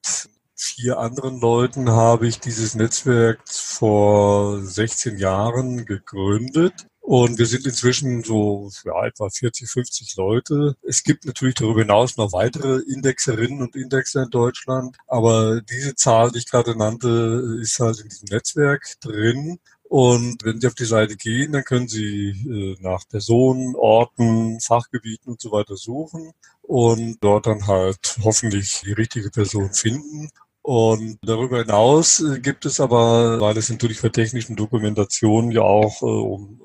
vier 0.55 0.99
anderen 0.99 1.41
Leuten 1.41 1.91
habe 1.91 2.27
ich 2.27 2.41
dieses 2.41 2.75
Netzwerk 2.75 3.41
vor 3.47 4.61
16 4.63 5.19
Jahren 5.19 5.85
gegründet. 5.85 6.87
Und 7.07 7.39
wir 7.39 7.47
sind 7.47 7.65
inzwischen 7.65 8.25
so 8.25 8.69
ja, 8.85 9.07
etwa 9.07 9.31
40, 9.31 9.71
50 9.71 10.17
Leute. 10.17 10.77
Es 10.83 11.05
gibt 11.05 11.25
natürlich 11.25 11.55
darüber 11.55 11.83
hinaus 11.83 12.17
noch 12.17 12.33
weitere 12.33 12.81
Indexerinnen 12.81 13.63
und 13.63 13.77
Indexer 13.77 14.25
in 14.25 14.31
Deutschland. 14.31 14.97
Aber 15.07 15.61
diese 15.61 15.95
Zahl, 15.95 16.33
die 16.33 16.39
ich 16.39 16.51
gerade 16.51 16.77
nannte, 16.77 17.59
ist 17.63 17.79
halt 17.79 18.01
in 18.01 18.09
diesem 18.09 18.27
Netzwerk 18.29 18.83
drin. 19.01 19.61
Und 19.85 20.45
wenn 20.45 20.61
Sie 20.61 20.67
auf 20.67 20.75
die 20.75 20.85
Seite 20.85 21.15
gehen, 21.15 21.53
dann 21.53 21.63
können 21.63 21.87
Sie 21.87 22.31
äh, 22.31 22.77
nach 22.83 23.07
Personen, 23.09 23.77
Orten, 23.77 24.59
Fachgebieten 24.59 25.31
und 25.31 25.41
so 25.41 25.53
weiter 25.53 25.77
suchen 25.77 26.33
und 26.63 27.19
dort 27.21 27.47
dann 27.47 27.69
halt 27.69 28.19
hoffentlich 28.25 28.81
die 28.85 28.95
richtige 28.95 29.31
Person 29.31 29.73
finden. 29.73 30.31
Und 30.63 31.19
darüber 31.23 31.59
hinaus 31.59 32.19
äh, 32.19 32.41
gibt 32.41 32.67
es 32.67 32.81
aber, 32.81 33.41
weil 33.41 33.57
es 33.57 33.71
natürlich 33.71 34.01
für 34.01 34.11
technischen 34.11 34.57
Dokumentationen 34.57 35.53
ja 35.53 35.63
auch 35.63 36.03
äh, 36.03 36.07
um 36.07 36.61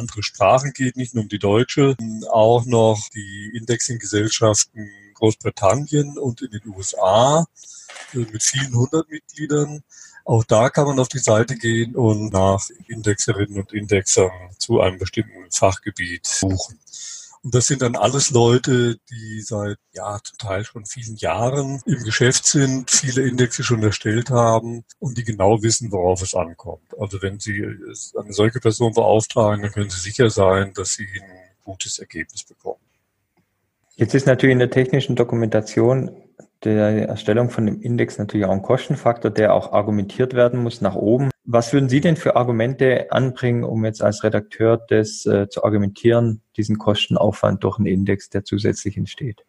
andere 0.00 0.22
Sprachen 0.22 0.72
geht, 0.72 0.96
nicht 0.96 1.14
nur 1.14 1.22
um 1.22 1.28
die 1.28 1.38
deutsche, 1.38 1.96
auch 2.30 2.64
noch 2.64 3.08
die 3.14 3.52
Indexing-Gesellschaften 3.54 4.90
Großbritannien 5.14 6.18
und 6.18 6.42
in 6.42 6.50
den 6.50 6.74
USA 6.74 7.46
äh, 8.14 8.18
mit 8.18 8.42
vielen 8.42 8.74
hundert 8.74 9.08
Mitgliedern. 9.10 9.82
Auch 10.24 10.44
da 10.44 10.70
kann 10.70 10.86
man 10.86 10.98
auf 10.98 11.08
die 11.08 11.18
Seite 11.18 11.56
gehen 11.56 11.94
und 11.94 12.32
nach 12.32 12.68
Indexerinnen 12.88 13.58
und 13.58 13.72
Indexern 13.72 14.30
zu 14.58 14.80
einem 14.80 14.98
bestimmten 14.98 15.50
Fachgebiet 15.50 16.26
suchen. 16.26 16.78
Und 17.42 17.54
das 17.54 17.68
sind 17.68 17.80
dann 17.80 17.96
alles 17.96 18.30
Leute, 18.30 18.98
die 19.10 19.40
seit, 19.40 19.78
ja, 19.92 20.18
zum 20.22 20.36
Teil 20.36 20.64
schon 20.64 20.84
vielen 20.84 21.16
Jahren 21.16 21.80
im 21.86 22.04
Geschäft 22.04 22.46
sind, 22.46 22.90
viele 22.90 23.22
Indexe 23.22 23.62
schon 23.62 23.82
erstellt 23.82 24.28
haben 24.28 24.84
und 24.98 25.16
die 25.16 25.24
genau 25.24 25.62
wissen, 25.62 25.90
worauf 25.90 26.20
es 26.20 26.34
ankommt. 26.34 26.98
Also 26.98 27.22
wenn 27.22 27.40
Sie 27.40 27.64
eine 27.64 28.32
solche 28.32 28.60
Person 28.60 28.92
beauftragen, 28.92 29.62
dann 29.62 29.72
können 29.72 29.88
Sie 29.88 30.00
sicher 30.00 30.28
sein, 30.28 30.74
dass 30.74 30.92
Sie 30.94 31.06
ein 31.06 31.30
gutes 31.64 31.98
Ergebnis 31.98 32.44
bekommen. 32.44 32.80
Jetzt 33.96 34.14
ist 34.14 34.26
natürlich 34.26 34.52
in 34.52 34.58
der 34.58 34.70
technischen 34.70 35.16
Dokumentation 35.16 36.10
der 36.64 37.08
Erstellung 37.08 37.48
von 37.48 37.64
dem 37.64 37.80
Index 37.80 38.18
natürlich 38.18 38.46
auch 38.46 38.52
ein 38.52 38.62
Kostenfaktor, 38.62 39.30
der 39.30 39.54
auch 39.54 39.72
argumentiert 39.72 40.34
werden 40.34 40.62
muss 40.62 40.82
nach 40.82 40.94
oben. 40.94 41.30
Was 41.52 41.72
würden 41.72 41.88
Sie 41.88 42.00
denn 42.00 42.14
für 42.14 42.36
Argumente 42.36 43.10
anbringen, 43.10 43.64
um 43.64 43.84
jetzt 43.84 44.02
als 44.02 44.22
Redakteur 44.22 44.76
das 44.88 45.26
äh, 45.26 45.48
zu 45.48 45.64
argumentieren, 45.64 46.42
diesen 46.56 46.78
Kostenaufwand 46.78 47.64
durch 47.64 47.78
einen 47.78 47.86
Index, 47.86 48.30
der 48.30 48.44
zusätzlich 48.44 48.96
entsteht? 48.96 49.44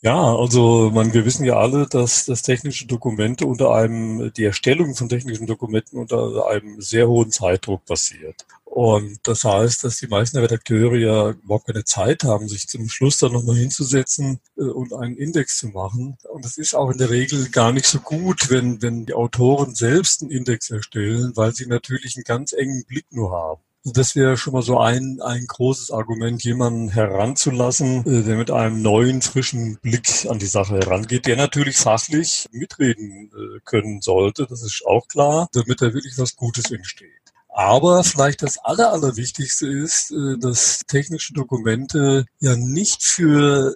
Ja, 0.00 0.34
also 0.34 0.90
man, 0.92 1.14
wir 1.14 1.24
wissen 1.24 1.44
ja 1.44 1.56
alle, 1.58 1.86
dass, 1.86 2.24
dass 2.24 2.42
technische 2.42 2.88
Dokumente 2.88 3.46
unter 3.46 3.72
einem, 3.72 4.32
die 4.36 4.42
Erstellung 4.42 4.96
von 4.96 5.08
technischen 5.08 5.46
Dokumenten 5.46 5.96
unter 5.96 6.48
einem 6.48 6.80
sehr 6.80 7.06
hohen 7.06 7.30
Zeitdruck 7.30 7.84
passiert. 7.84 8.44
Und 8.76 9.20
das 9.26 9.42
heißt, 9.42 9.84
dass 9.84 9.96
die 9.96 10.06
meisten 10.06 10.36
Redakteure 10.36 10.96
ja 10.96 11.30
überhaupt 11.30 11.66
keine 11.66 11.84
Zeit 11.84 12.24
haben, 12.24 12.46
sich 12.46 12.68
zum 12.68 12.90
Schluss 12.90 13.16
dann 13.16 13.32
nochmal 13.32 13.56
hinzusetzen 13.56 14.38
äh, 14.58 14.64
und 14.64 14.92
einen 14.92 15.16
Index 15.16 15.56
zu 15.56 15.68
machen. 15.68 16.18
Und 16.30 16.44
das 16.44 16.58
ist 16.58 16.74
auch 16.74 16.90
in 16.90 16.98
der 16.98 17.08
Regel 17.08 17.48
gar 17.48 17.72
nicht 17.72 17.86
so 17.86 18.00
gut, 18.00 18.50
wenn, 18.50 18.82
wenn 18.82 19.06
die 19.06 19.14
Autoren 19.14 19.74
selbst 19.74 20.20
einen 20.20 20.30
Index 20.30 20.68
erstellen, 20.68 21.32
weil 21.36 21.54
sie 21.54 21.64
natürlich 21.64 22.16
einen 22.16 22.24
ganz 22.24 22.52
engen 22.52 22.84
Blick 22.84 23.06
nur 23.08 23.30
haben. 23.30 23.62
Das 23.94 24.14
wäre 24.14 24.36
schon 24.36 24.52
mal 24.52 24.60
so 24.60 24.78
ein, 24.78 25.22
ein 25.22 25.46
großes 25.46 25.90
Argument, 25.90 26.44
jemanden 26.44 26.90
heranzulassen, 26.90 28.04
äh, 28.04 28.24
der 28.24 28.36
mit 28.36 28.50
einem 28.50 28.82
neuen, 28.82 29.22
frischen 29.22 29.78
Blick 29.80 30.26
an 30.28 30.38
die 30.38 30.44
Sache 30.44 30.74
herangeht, 30.74 31.24
der 31.24 31.36
natürlich 31.36 31.78
fachlich 31.78 32.46
mitreden 32.52 33.30
äh, 33.32 33.60
können 33.64 34.02
sollte, 34.02 34.46
das 34.46 34.62
ist 34.62 34.84
auch 34.84 35.08
klar, 35.08 35.48
damit 35.54 35.80
da 35.80 35.94
wirklich 35.94 36.18
was 36.18 36.36
Gutes 36.36 36.70
entsteht. 36.70 37.25
Aber 37.56 38.04
vielleicht 38.04 38.42
das 38.42 38.58
Aller, 38.58 38.92
Allerwichtigste 38.92 39.66
ist, 39.66 40.10
äh, 40.10 40.36
dass 40.38 40.80
technische 40.86 41.32
Dokumente 41.32 42.26
ja 42.38 42.54
nicht 42.54 43.02
für 43.02 43.74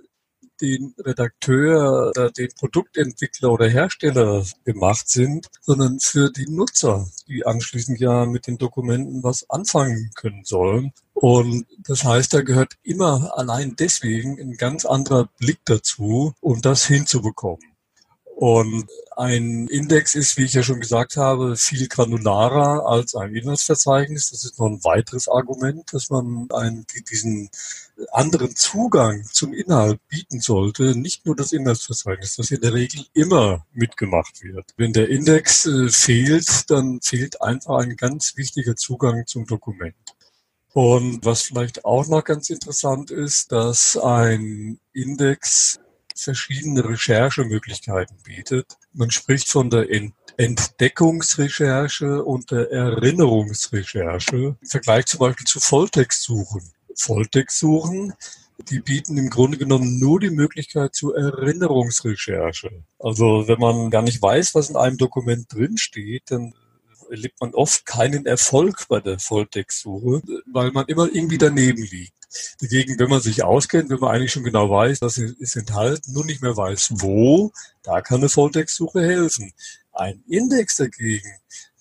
den 0.61 0.95
Redakteur, 0.99 2.13
den 2.37 2.51
Produktentwickler 2.59 3.51
oder 3.51 3.71
Hersteller 3.71 4.45
gemacht 4.65 5.09
sind, 5.09 5.47
sondern 5.63 5.99
für 5.99 6.31
die 6.31 6.51
Nutzer, 6.51 7.09
die 7.27 7.47
anschließend 7.47 7.99
ja 7.99 8.27
mit 8.27 8.47
den 8.47 8.59
Dokumenten 8.59 9.23
was 9.23 9.49
anfangen 9.49 10.11
können 10.15 10.45
sollen. 10.45 10.93
Und 11.15 11.65
das 11.79 12.05
heißt, 12.05 12.35
da 12.35 12.43
gehört 12.43 12.75
immer 12.83 13.33
allein 13.39 13.77
deswegen 13.77 14.39
ein 14.39 14.59
ganz 14.59 14.85
anderer 14.85 15.31
Blick 15.39 15.61
dazu, 15.65 16.35
um 16.41 16.61
das 16.61 16.85
hinzubekommen. 16.85 17.70
Und 18.41 18.89
ein 19.19 19.69
Index 19.69 20.15
ist, 20.15 20.39
wie 20.39 20.45
ich 20.45 20.55
ja 20.55 20.63
schon 20.63 20.81
gesagt 20.81 21.19
habe, 21.19 21.57
viel 21.57 21.89
granularer 21.89 22.87
als 22.87 23.15
ein 23.15 23.35
Inhaltsverzeichnis. 23.35 24.31
Das 24.31 24.47
ist 24.47 24.59
noch 24.59 24.65
ein 24.65 24.83
weiteres 24.83 25.29
Argument, 25.29 25.93
dass 25.93 26.09
man 26.09 26.49
einen, 26.51 26.87
diesen 27.11 27.51
anderen 28.13 28.57
Zugang 28.57 29.25
zum 29.31 29.53
Inhalt 29.53 30.01
bieten 30.09 30.41
sollte. 30.41 30.97
Nicht 30.99 31.27
nur 31.27 31.37
das 31.37 31.53
Inhaltsverzeichnis, 31.53 32.37
das 32.37 32.51
in 32.51 32.63
der 32.63 32.73
Regel 32.73 33.05
immer 33.13 33.67
mitgemacht 33.75 34.43
wird. 34.43 34.73
Wenn 34.79 34.95
der 34.95 35.11
Index 35.11 35.67
äh, 35.67 35.91
fehlt, 35.91 36.71
dann 36.71 37.03
fehlt 37.03 37.43
einfach 37.43 37.81
ein 37.81 37.95
ganz 37.95 38.39
wichtiger 38.39 38.75
Zugang 38.75 39.27
zum 39.27 39.45
Dokument. 39.45 39.95
Und 40.73 41.27
was 41.27 41.43
vielleicht 41.43 41.85
auch 41.85 42.07
noch 42.07 42.25
ganz 42.25 42.49
interessant 42.49 43.11
ist, 43.11 43.53
dass 43.53 43.99
ein 43.99 44.81
Index 44.95 45.79
verschiedene 46.23 46.85
Recherchemöglichkeiten 46.89 48.17
bietet. 48.25 48.77
Man 48.93 49.11
spricht 49.11 49.49
von 49.49 49.71
der 49.71 49.87
Entdeckungsrecherche 50.37 52.25
und 52.25 52.51
der 52.51 52.71
Erinnerungsrecherche 52.71 54.57
im 54.61 54.69
Vergleich 54.69 55.07
zum 55.07 55.21
Beispiel 55.21 55.47
zu 55.47 55.61
Volltextsuchen. 55.61 56.73
Volltextsuchen, 56.95 58.13
die 58.69 58.81
bieten 58.81 59.17
im 59.17 59.31
Grunde 59.31 59.57
genommen 59.59 59.99
nur 59.99 60.21
die 60.21 60.31
Möglichkeit 60.31 60.95
zur 60.95 61.17
Erinnerungsrecherche. 61.17 62.85
Also 62.99 63.49
wenn 63.49 63.59
man 63.59 63.91
gar 63.91 64.03
nicht 64.03 64.21
weiß, 64.21 64.55
was 64.55 64.71
in 64.71 64.77
einem 64.77 64.99
Dokument 64.99 65.53
drinsteht, 65.53 66.31
dann 66.31 66.55
erlebt 67.11 67.41
man 67.41 67.55
oft 67.55 67.87
keinen 67.87 68.27
Erfolg 68.27 68.87
bei 68.89 69.01
der 69.01 69.19
Volltextsuche, 69.19 70.23
weil 70.53 70.71
man 70.71 70.87
immer 70.87 71.09
irgendwie 71.13 71.39
daneben 71.39 71.83
liegt. 71.83 72.20
Dagegen, 72.61 72.99
wenn 72.99 73.11
man 73.11 73.21
sich 73.21 73.43
auskennt, 73.43 73.91
wenn 73.91 73.99
man 73.99 74.15
eigentlich 74.15 74.33
schon 74.33 74.45
genau 74.45 74.71
weiß, 74.71 75.03
was 75.03 75.19
ist 75.19 75.57
enthalten, 75.57 76.13
nur 76.13 76.25
nicht 76.25 76.43
mehr 76.43 76.57
weiß, 76.57 76.91
wo, 76.97 77.53
da 77.83 78.01
kann 78.01 78.19
eine 78.19 78.29
Volltextsuche 78.29 79.03
helfen. 79.03 79.53
Ein 79.93 80.23
Index 80.29 80.77
dagegen, 80.77 81.31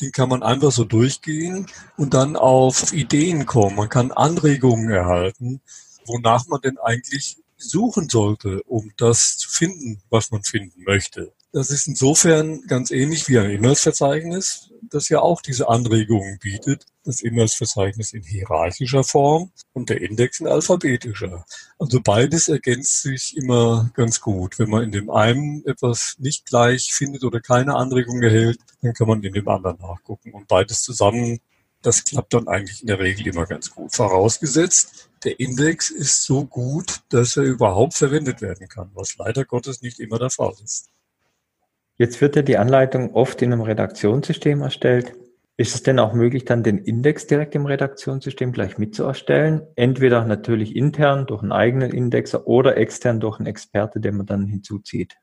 den 0.01 0.11
kann 0.11 0.29
man 0.29 0.43
einfach 0.43 0.71
so 0.71 0.83
durchgehen 0.83 1.67
und 1.97 2.13
dann 2.13 2.35
auf 2.35 2.91
Ideen 2.93 3.45
kommen. 3.45 3.75
Man 3.75 3.89
kann 3.89 4.11
Anregungen 4.11 4.89
erhalten, 4.89 5.61
wonach 6.05 6.47
man 6.47 6.61
denn 6.61 6.77
eigentlich 6.79 7.37
suchen 7.57 8.09
sollte, 8.09 8.63
um 8.63 8.91
das 8.97 9.37
zu 9.37 9.49
finden, 9.49 10.01
was 10.09 10.31
man 10.31 10.43
finden 10.43 10.83
möchte. 10.83 11.33
Das 11.51 11.69
ist 11.71 11.87
insofern 11.87 12.61
ganz 12.67 12.91
ähnlich 12.91 13.27
wie 13.27 13.39
ein 13.39 13.49
Inhaltsverzeichnis. 13.49 14.69
Das 14.93 15.09
ja 15.09 15.19
auch 15.19 15.41
diese 15.41 15.69
Anregungen 15.69 16.39
bietet. 16.39 16.85
Das 17.03 17.21
Inhaltsverzeichnis 17.21 18.13
in 18.13 18.23
hierarchischer 18.23 19.03
Form 19.03 19.51
und 19.73 19.89
der 19.89 20.01
Index 20.01 20.39
in 20.39 20.47
alphabetischer. 20.47 21.45
Also 21.77 22.01
beides 22.01 22.49
ergänzt 22.49 23.01
sich 23.01 23.35
immer 23.37 23.89
ganz 23.93 24.21
gut. 24.21 24.59
Wenn 24.59 24.69
man 24.69 24.83
in 24.83 24.91
dem 24.91 25.09
einen 25.09 25.65
etwas 25.65 26.15
nicht 26.19 26.45
gleich 26.45 26.93
findet 26.93 27.23
oder 27.23 27.39
keine 27.39 27.75
Anregung 27.75 28.21
erhält, 28.21 28.59
dann 28.81 28.93
kann 28.93 29.07
man 29.07 29.23
in 29.23 29.33
dem 29.33 29.47
anderen 29.47 29.77
nachgucken. 29.79 30.33
Und 30.33 30.47
beides 30.47 30.81
zusammen, 30.81 31.39
das 31.81 32.03
klappt 32.03 32.33
dann 32.33 32.47
eigentlich 32.47 32.81
in 32.81 32.87
der 32.87 32.99
Regel 32.99 33.27
immer 33.27 33.45
ganz 33.45 33.71
gut. 33.71 33.95
Vorausgesetzt, 33.95 35.09
der 35.23 35.39
Index 35.39 35.89
ist 35.89 36.23
so 36.23 36.45
gut, 36.45 37.01
dass 37.09 37.37
er 37.37 37.43
überhaupt 37.43 37.93
verwendet 37.93 38.41
werden 38.41 38.67
kann, 38.67 38.91
was 38.93 39.17
leider 39.17 39.45
Gottes 39.45 39.81
nicht 39.81 39.99
immer 39.99 40.19
der 40.19 40.29
Fall 40.29 40.53
ist. 40.63 40.89
Jetzt 41.99 42.21
wird 42.21 42.37
ja 42.37 42.41
die 42.41 42.57
Anleitung 42.57 43.13
oft 43.13 43.41
in 43.41 43.51
einem 43.51 43.61
Redaktionssystem 43.61 44.61
erstellt. 44.61 45.15
Ist 45.57 45.75
es 45.75 45.83
denn 45.83 45.99
auch 45.99 46.13
möglich, 46.13 46.45
dann 46.45 46.63
den 46.63 46.77
Index 46.77 47.27
direkt 47.27 47.55
im 47.55 47.65
Redaktionssystem 47.65 48.53
gleich 48.53 48.77
mitzuerstellen? 48.77 49.63
Entweder 49.75 50.23
natürlich 50.23 50.77
intern 50.77 51.27
durch 51.27 51.41
einen 51.41 51.51
eigenen 51.51 51.91
Indexer 51.91 52.47
oder 52.47 52.77
extern 52.77 53.19
durch 53.19 53.39
einen 53.39 53.47
Experte, 53.47 53.99
den 53.99 54.15
man 54.15 54.25
dann 54.25 54.47
hinzuzieht. 54.47 55.17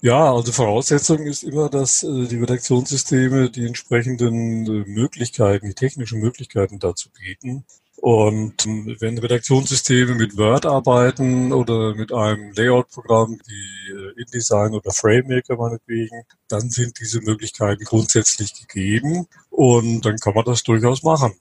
Ja, 0.00 0.34
also 0.34 0.50
Voraussetzung 0.50 1.20
ist 1.20 1.44
immer, 1.44 1.68
dass 1.68 2.02
äh, 2.02 2.26
die 2.26 2.40
Redaktionssysteme 2.40 3.50
die 3.50 3.64
entsprechenden 3.64 4.66
äh, 4.66 4.84
Möglichkeiten, 4.84 5.68
die 5.68 5.74
technischen 5.74 6.18
Möglichkeiten 6.18 6.80
dazu 6.80 7.10
bieten. 7.12 7.64
Und 8.02 8.66
ähm, 8.66 8.96
wenn 8.98 9.16
Redaktionssysteme 9.16 10.16
mit 10.16 10.36
Word 10.36 10.66
arbeiten 10.66 11.52
oder 11.52 11.94
mit 11.94 12.12
einem 12.12 12.50
Layout-Programm 12.52 13.38
wie 13.46 13.92
äh, 13.92 14.20
InDesign 14.20 14.74
oder 14.74 14.90
FrameMaker 14.90 15.54
meinetwegen, 15.54 16.24
dann 16.48 16.68
sind 16.68 16.98
diese 16.98 17.20
Möglichkeiten 17.20 17.84
grundsätzlich 17.84 18.54
gegeben 18.54 19.28
und 19.50 20.04
dann 20.04 20.16
kann 20.16 20.34
man 20.34 20.44
das 20.44 20.64
durchaus 20.64 21.04
machen. 21.04 21.34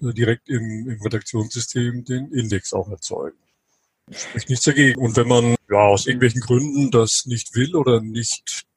Äh, 0.00 0.12
direkt 0.12 0.48
im, 0.48 0.88
im 0.88 1.02
Redaktionssystem 1.02 2.04
den 2.04 2.30
Index 2.30 2.72
auch 2.72 2.88
erzeugen. 2.88 3.36
Spricht 4.12 4.50
nichts 4.50 4.66
dagegen. 4.66 5.00
Und 5.00 5.16
wenn 5.16 5.26
man 5.26 5.56
ja 5.68 5.78
aus 5.78 6.06
irgendwelchen 6.06 6.42
Gründen 6.42 6.92
das 6.92 7.26
nicht 7.26 7.56
will 7.56 7.74
oder 7.74 8.00
nicht 8.00 8.67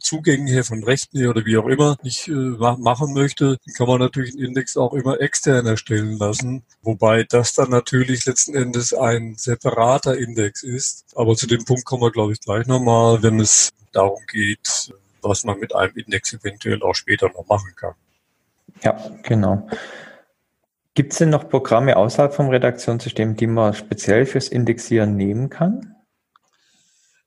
Zugängen 0.00 0.46
her, 0.46 0.64
von 0.64 0.82
Rechten 0.82 1.18
her 1.18 1.30
oder 1.30 1.44
wie 1.44 1.56
auch 1.56 1.66
immer 1.66 1.96
nicht 2.02 2.28
äh, 2.28 2.32
machen 2.32 3.12
möchte, 3.14 3.58
kann 3.76 3.86
man 3.86 4.00
natürlich 4.00 4.34
einen 4.34 4.46
Index 4.46 4.76
auch 4.76 4.92
immer 4.94 5.20
extern 5.20 5.66
erstellen 5.66 6.18
lassen. 6.18 6.64
Wobei 6.82 7.24
das 7.24 7.54
dann 7.54 7.70
natürlich 7.70 8.26
letzten 8.26 8.54
Endes 8.54 8.92
ein 8.94 9.34
separater 9.36 10.16
Index 10.16 10.62
ist. 10.62 11.06
Aber 11.14 11.36
zu 11.36 11.46
dem 11.46 11.64
Punkt 11.64 11.84
kommen 11.84 12.02
wir, 12.02 12.10
glaube 12.10 12.32
ich, 12.32 12.40
gleich 12.40 12.66
nochmal, 12.66 13.22
wenn 13.22 13.40
es 13.40 13.70
darum 13.92 14.20
geht, 14.30 14.92
was 15.22 15.44
man 15.44 15.58
mit 15.58 15.74
einem 15.74 15.94
Index 15.96 16.32
eventuell 16.32 16.82
auch 16.82 16.94
später 16.94 17.28
noch 17.28 17.46
machen 17.46 17.72
kann. 17.76 17.94
Ja, 18.82 18.98
genau. 19.22 19.68
Gibt 20.94 21.12
es 21.12 21.18
denn 21.18 21.30
noch 21.30 21.48
Programme 21.48 21.96
außerhalb 21.96 22.34
vom 22.34 22.48
Redaktionssystem, 22.48 23.36
die 23.36 23.46
man 23.46 23.74
speziell 23.74 24.26
fürs 24.26 24.48
Indexieren 24.48 25.16
nehmen 25.16 25.48
kann? 25.48 25.94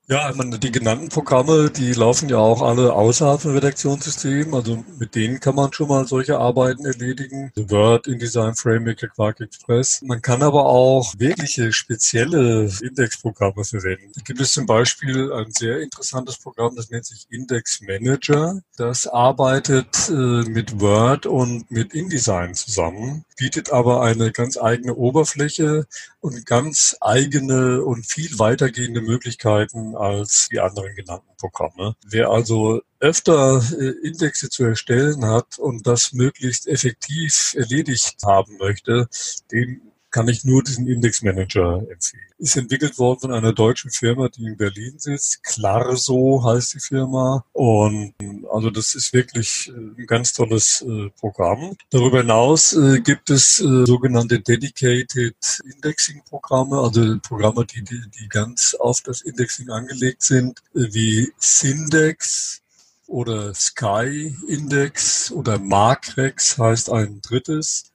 Ja, 0.06 0.28
ich 0.28 0.36
meine, 0.36 0.58
die 0.58 0.70
genannten 0.70 1.08
Programme, 1.08 1.70
die 1.70 1.94
laufen 1.94 2.28
ja 2.28 2.36
auch 2.36 2.60
alle 2.60 2.92
außerhalb 2.92 3.40
vom 3.40 3.52
Redaktionssystem. 3.52 4.52
Also 4.52 4.84
mit 4.98 5.14
denen 5.14 5.40
kann 5.40 5.54
man 5.54 5.72
schon 5.72 5.88
mal 5.88 6.06
solche 6.06 6.36
Arbeiten 6.36 6.84
erledigen. 6.84 7.50
Word, 7.56 8.06
InDesign, 8.06 8.54
FrameMaker, 8.54 9.08
Quark 9.08 9.40
Express. 9.40 10.02
Man 10.02 10.20
kann 10.20 10.42
aber 10.42 10.66
auch 10.66 11.14
wirkliche 11.16 11.72
spezielle 11.72 12.70
Indexprogramme 12.82 13.64
verwenden. 13.64 14.12
Da 14.14 14.20
gibt 14.20 14.42
es 14.42 14.52
zum 14.52 14.66
Beispiel 14.66 15.32
ein 15.32 15.50
sehr 15.52 15.80
interessantes 15.80 16.36
Programm, 16.36 16.76
das 16.76 16.90
nennt 16.90 17.06
sich 17.06 17.26
Index 17.30 17.80
Manager. 17.80 18.60
Das 18.76 19.06
arbeitet 19.06 20.10
äh, 20.10 20.12
mit 20.12 20.80
Word 20.80 21.24
und 21.24 21.70
mit 21.70 21.94
InDesign 21.94 22.52
zusammen, 22.52 23.24
bietet 23.38 23.72
aber 23.72 24.02
eine 24.02 24.32
ganz 24.32 24.58
eigene 24.58 24.94
Oberfläche 24.94 25.86
und 26.24 26.46
ganz 26.46 26.96
eigene 27.02 27.84
und 27.84 28.06
viel 28.06 28.38
weitergehende 28.38 29.02
Möglichkeiten 29.02 29.94
als 29.94 30.48
die 30.50 30.58
anderen 30.58 30.94
genannten 30.94 31.36
Programme. 31.36 31.96
Wer 32.02 32.30
also 32.30 32.80
öfter 32.98 33.62
äh, 33.78 33.90
Indexe 34.08 34.48
zu 34.48 34.64
erstellen 34.64 35.26
hat 35.26 35.58
und 35.58 35.86
das 35.86 36.14
möglichst 36.14 36.66
effektiv 36.66 37.54
erledigt 37.58 38.22
haben 38.24 38.56
möchte, 38.56 39.06
dem 39.52 39.82
kann 40.14 40.28
ich 40.28 40.44
nur 40.44 40.62
diesen 40.62 40.86
Indexmanager 40.86 41.84
empfehlen. 41.90 42.22
Ist 42.38 42.56
entwickelt 42.56 43.00
worden 43.00 43.18
von 43.18 43.32
einer 43.32 43.52
deutschen 43.52 43.90
Firma, 43.90 44.28
die 44.28 44.44
in 44.44 44.56
Berlin 44.56 44.94
sitzt. 44.96 45.42
Clarso 45.42 46.44
heißt 46.44 46.74
die 46.74 46.78
Firma. 46.78 47.44
Und 47.52 48.14
also 48.48 48.70
das 48.70 48.94
ist 48.94 49.12
wirklich 49.12 49.68
äh, 49.70 49.72
ein 49.72 50.06
ganz 50.06 50.32
tolles 50.32 50.82
äh, 50.82 51.10
Programm. 51.18 51.76
Darüber 51.90 52.18
hinaus 52.18 52.74
äh, 52.74 53.00
gibt 53.00 53.28
es 53.28 53.58
äh, 53.58 53.84
sogenannte 53.86 54.38
Dedicated 54.38 55.34
Indexing 55.74 56.22
Programme, 56.28 56.78
also 56.78 57.18
Programme, 57.18 57.66
die, 57.66 57.82
die, 57.82 58.00
die 58.16 58.28
ganz 58.28 58.76
auf 58.78 59.00
das 59.00 59.20
Indexing 59.20 59.70
angelegt 59.70 60.22
sind, 60.22 60.60
äh, 60.76 60.94
wie 60.94 61.32
Syndex, 61.38 62.60
oder 63.06 63.52
Sky 63.52 64.34
Index 64.48 65.30
oder 65.30 65.58
Markrex 65.58 66.56
heißt 66.56 66.90
ein 66.90 67.20
drittes 67.20 67.93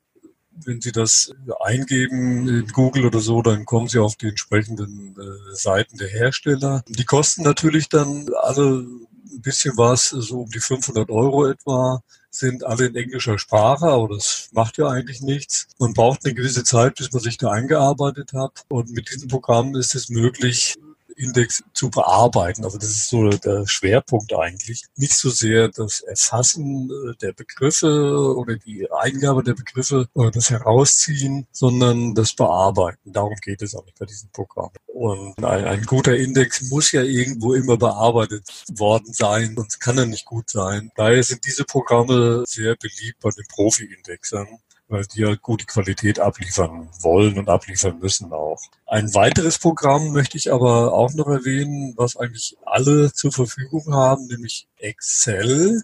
wenn 0.65 0.81
Sie 0.81 0.91
das 0.91 1.33
eingeben 1.59 2.47
in 2.47 2.67
Google 2.67 3.05
oder 3.05 3.19
so, 3.19 3.41
dann 3.41 3.65
kommen 3.65 3.87
Sie 3.87 3.99
auf 3.99 4.15
die 4.15 4.27
entsprechenden 4.27 5.15
äh, 5.17 5.55
Seiten 5.55 5.97
der 5.97 6.09
Hersteller. 6.09 6.83
Die 6.87 7.05
kosten 7.05 7.43
natürlich 7.43 7.89
dann 7.89 8.27
alle 8.41 8.85
ein 9.31 9.41
bisschen 9.41 9.77
was, 9.77 10.09
so 10.09 10.41
um 10.41 10.49
die 10.49 10.59
500 10.59 11.09
Euro 11.09 11.47
etwa 11.47 12.01
sind 12.31 12.63
alle 12.63 12.85
in 12.85 12.95
englischer 12.95 13.39
Sprache, 13.39 13.85
aber 13.85 14.15
das 14.15 14.49
macht 14.51 14.77
ja 14.77 14.87
eigentlich 14.87 15.21
nichts. 15.21 15.67
Man 15.79 15.93
braucht 15.93 16.25
eine 16.25 16.35
gewisse 16.35 16.63
Zeit, 16.63 16.95
bis 16.95 17.11
man 17.11 17.21
sich 17.21 17.37
da 17.37 17.49
eingearbeitet 17.49 18.33
hat. 18.33 18.65
Und 18.67 18.91
mit 18.91 19.09
diesem 19.11 19.29
Programm 19.29 19.75
ist 19.75 19.95
es 19.95 20.09
möglich, 20.09 20.77
Index 21.19 21.63
zu 21.73 21.89
bearbeiten. 21.89 22.63
Also 22.63 22.77
das 22.77 22.89
ist 22.89 23.09
so 23.09 23.29
der 23.29 23.67
Schwerpunkt 23.67 24.33
eigentlich. 24.33 24.85
Nicht 24.95 25.13
so 25.13 25.29
sehr 25.29 25.67
das 25.67 26.01
Erfassen 26.01 26.89
äh, 26.89 27.15
der 27.21 27.33
Begriffe 27.33 28.35
oder 28.35 28.55
die 28.55 28.87
Eingabe 28.91 29.43
der 29.43 29.53
Begriffe 29.53 30.07
oder 30.13 30.31
das 30.31 30.49
Herausziehen, 30.49 31.47
sondern 31.51 32.15
das 32.15 32.33
Bearbeiten. 32.33 33.11
Darum 33.11 33.35
geht 33.41 33.61
es 33.61 33.75
auch 33.75 33.85
nicht 33.85 33.99
bei 33.99 34.05
diesem 34.05 34.29
Programm. 34.31 34.69
Und 34.87 35.43
ein, 35.43 35.65
ein 35.65 35.83
guter 35.83 36.15
Index 36.15 36.61
muss 36.69 36.91
ja 36.91 37.03
irgendwo 37.03 37.53
immer 37.53 37.77
bearbeitet 37.77 38.47
worden 38.73 39.13
sein, 39.13 39.53
sonst 39.55 39.79
kann 39.79 39.97
er 39.97 40.05
nicht 40.05 40.25
gut 40.25 40.49
sein. 40.49 40.91
Daher 40.95 41.23
sind 41.23 41.45
diese 41.45 41.65
Programme 41.65 42.43
sehr 42.45 42.75
beliebt 42.75 43.19
bei 43.21 43.29
den 43.29 43.45
Profi-Indexern 43.47 44.47
weil 44.89 45.05
die 45.05 45.21
ja 45.21 45.35
gute 45.35 45.65
Qualität 45.65 46.19
abliefern 46.19 46.89
wollen 46.99 47.37
und 47.37 47.47
abliefern 47.47 47.99
müssen 47.99 48.33
auch. 48.33 48.59
Ein 48.87 49.13
weiteres 49.13 49.59
Programm 49.59 50.11
möchte 50.11 50.37
ich 50.37 50.51
aber 50.51 50.93
auch 50.93 51.13
noch 51.13 51.27
erwähnen, 51.27 51.93
was 51.95 52.17
eigentlich 52.17 52.57
alle 52.65 53.13
zur 53.13 53.31
Verfügung 53.31 53.93
haben, 53.93 54.25
nämlich 54.27 54.67
Excel. 54.77 55.81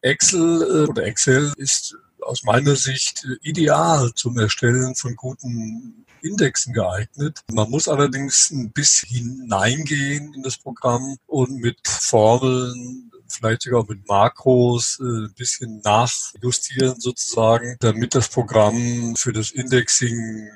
Excel 0.00 0.62
äh, 0.62 0.88
oder 0.88 1.04
Excel 1.04 1.52
ist 1.56 1.96
aus 2.22 2.42
meiner 2.42 2.76
Sicht 2.76 3.26
ideal 3.42 4.12
zum 4.14 4.38
Erstellen 4.38 4.94
von 4.94 5.16
guten 5.16 6.06
Indexen 6.22 6.72
geeignet. 6.72 7.40
Man 7.52 7.70
muss 7.70 7.88
allerdings 7.88 8.50
ein 8.50 8.72
bisschen 8.72 9.08
hineingehen 9.08 10.34
in 10.34 10.42
das 10.42 10.58
Programm 10.58 11.16
und 11.26 11.60
mit 11.60 11.78
Formeln 11.86 13.10
vielleicht 13.30 13.62
sogar 13.62 13.84
mit 13.88 14.06
Makros 14.08 14.98
äh, 15.00 15.26
ein 15.26 15.34
bisschen 15.36 15.80
nachjustieren 15.82 17.00
sozusagen, 17.00 17.76
damit 17.80 18.14
das 18.14 18.28
Programm 18.28 19.14
für 19.16 19.32
das 19.32 19.50
Indexing 19.50 20.48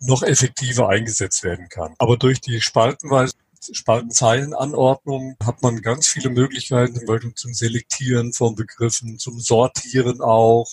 noch 0.00 0.22
effektiver 0.22 0.88
eingesetzt 0.88 1.42
werden 1.42 1.68
kann. 1.68 1.94
Aber 1.98 2.16
durch 2.16 2.40
die 2.40 2.60
Spaltenweise 2.60 3.34
Spaltenzeilenanordnung 3.72 5.36
hat 5.44 5.62
man 5.62 5.82
ganz 5.82 6.06
viele 6.06 6.30
Möglichkeiten, 6.30 7.00
zum 7.34 7.54
Selektieren 7.54 8.32
von 8.32 8.54
Begriffen, 8.54 9.18
zum 9.18 9.40
Sortieren 9.40 10.20
auch. 10.20 10.68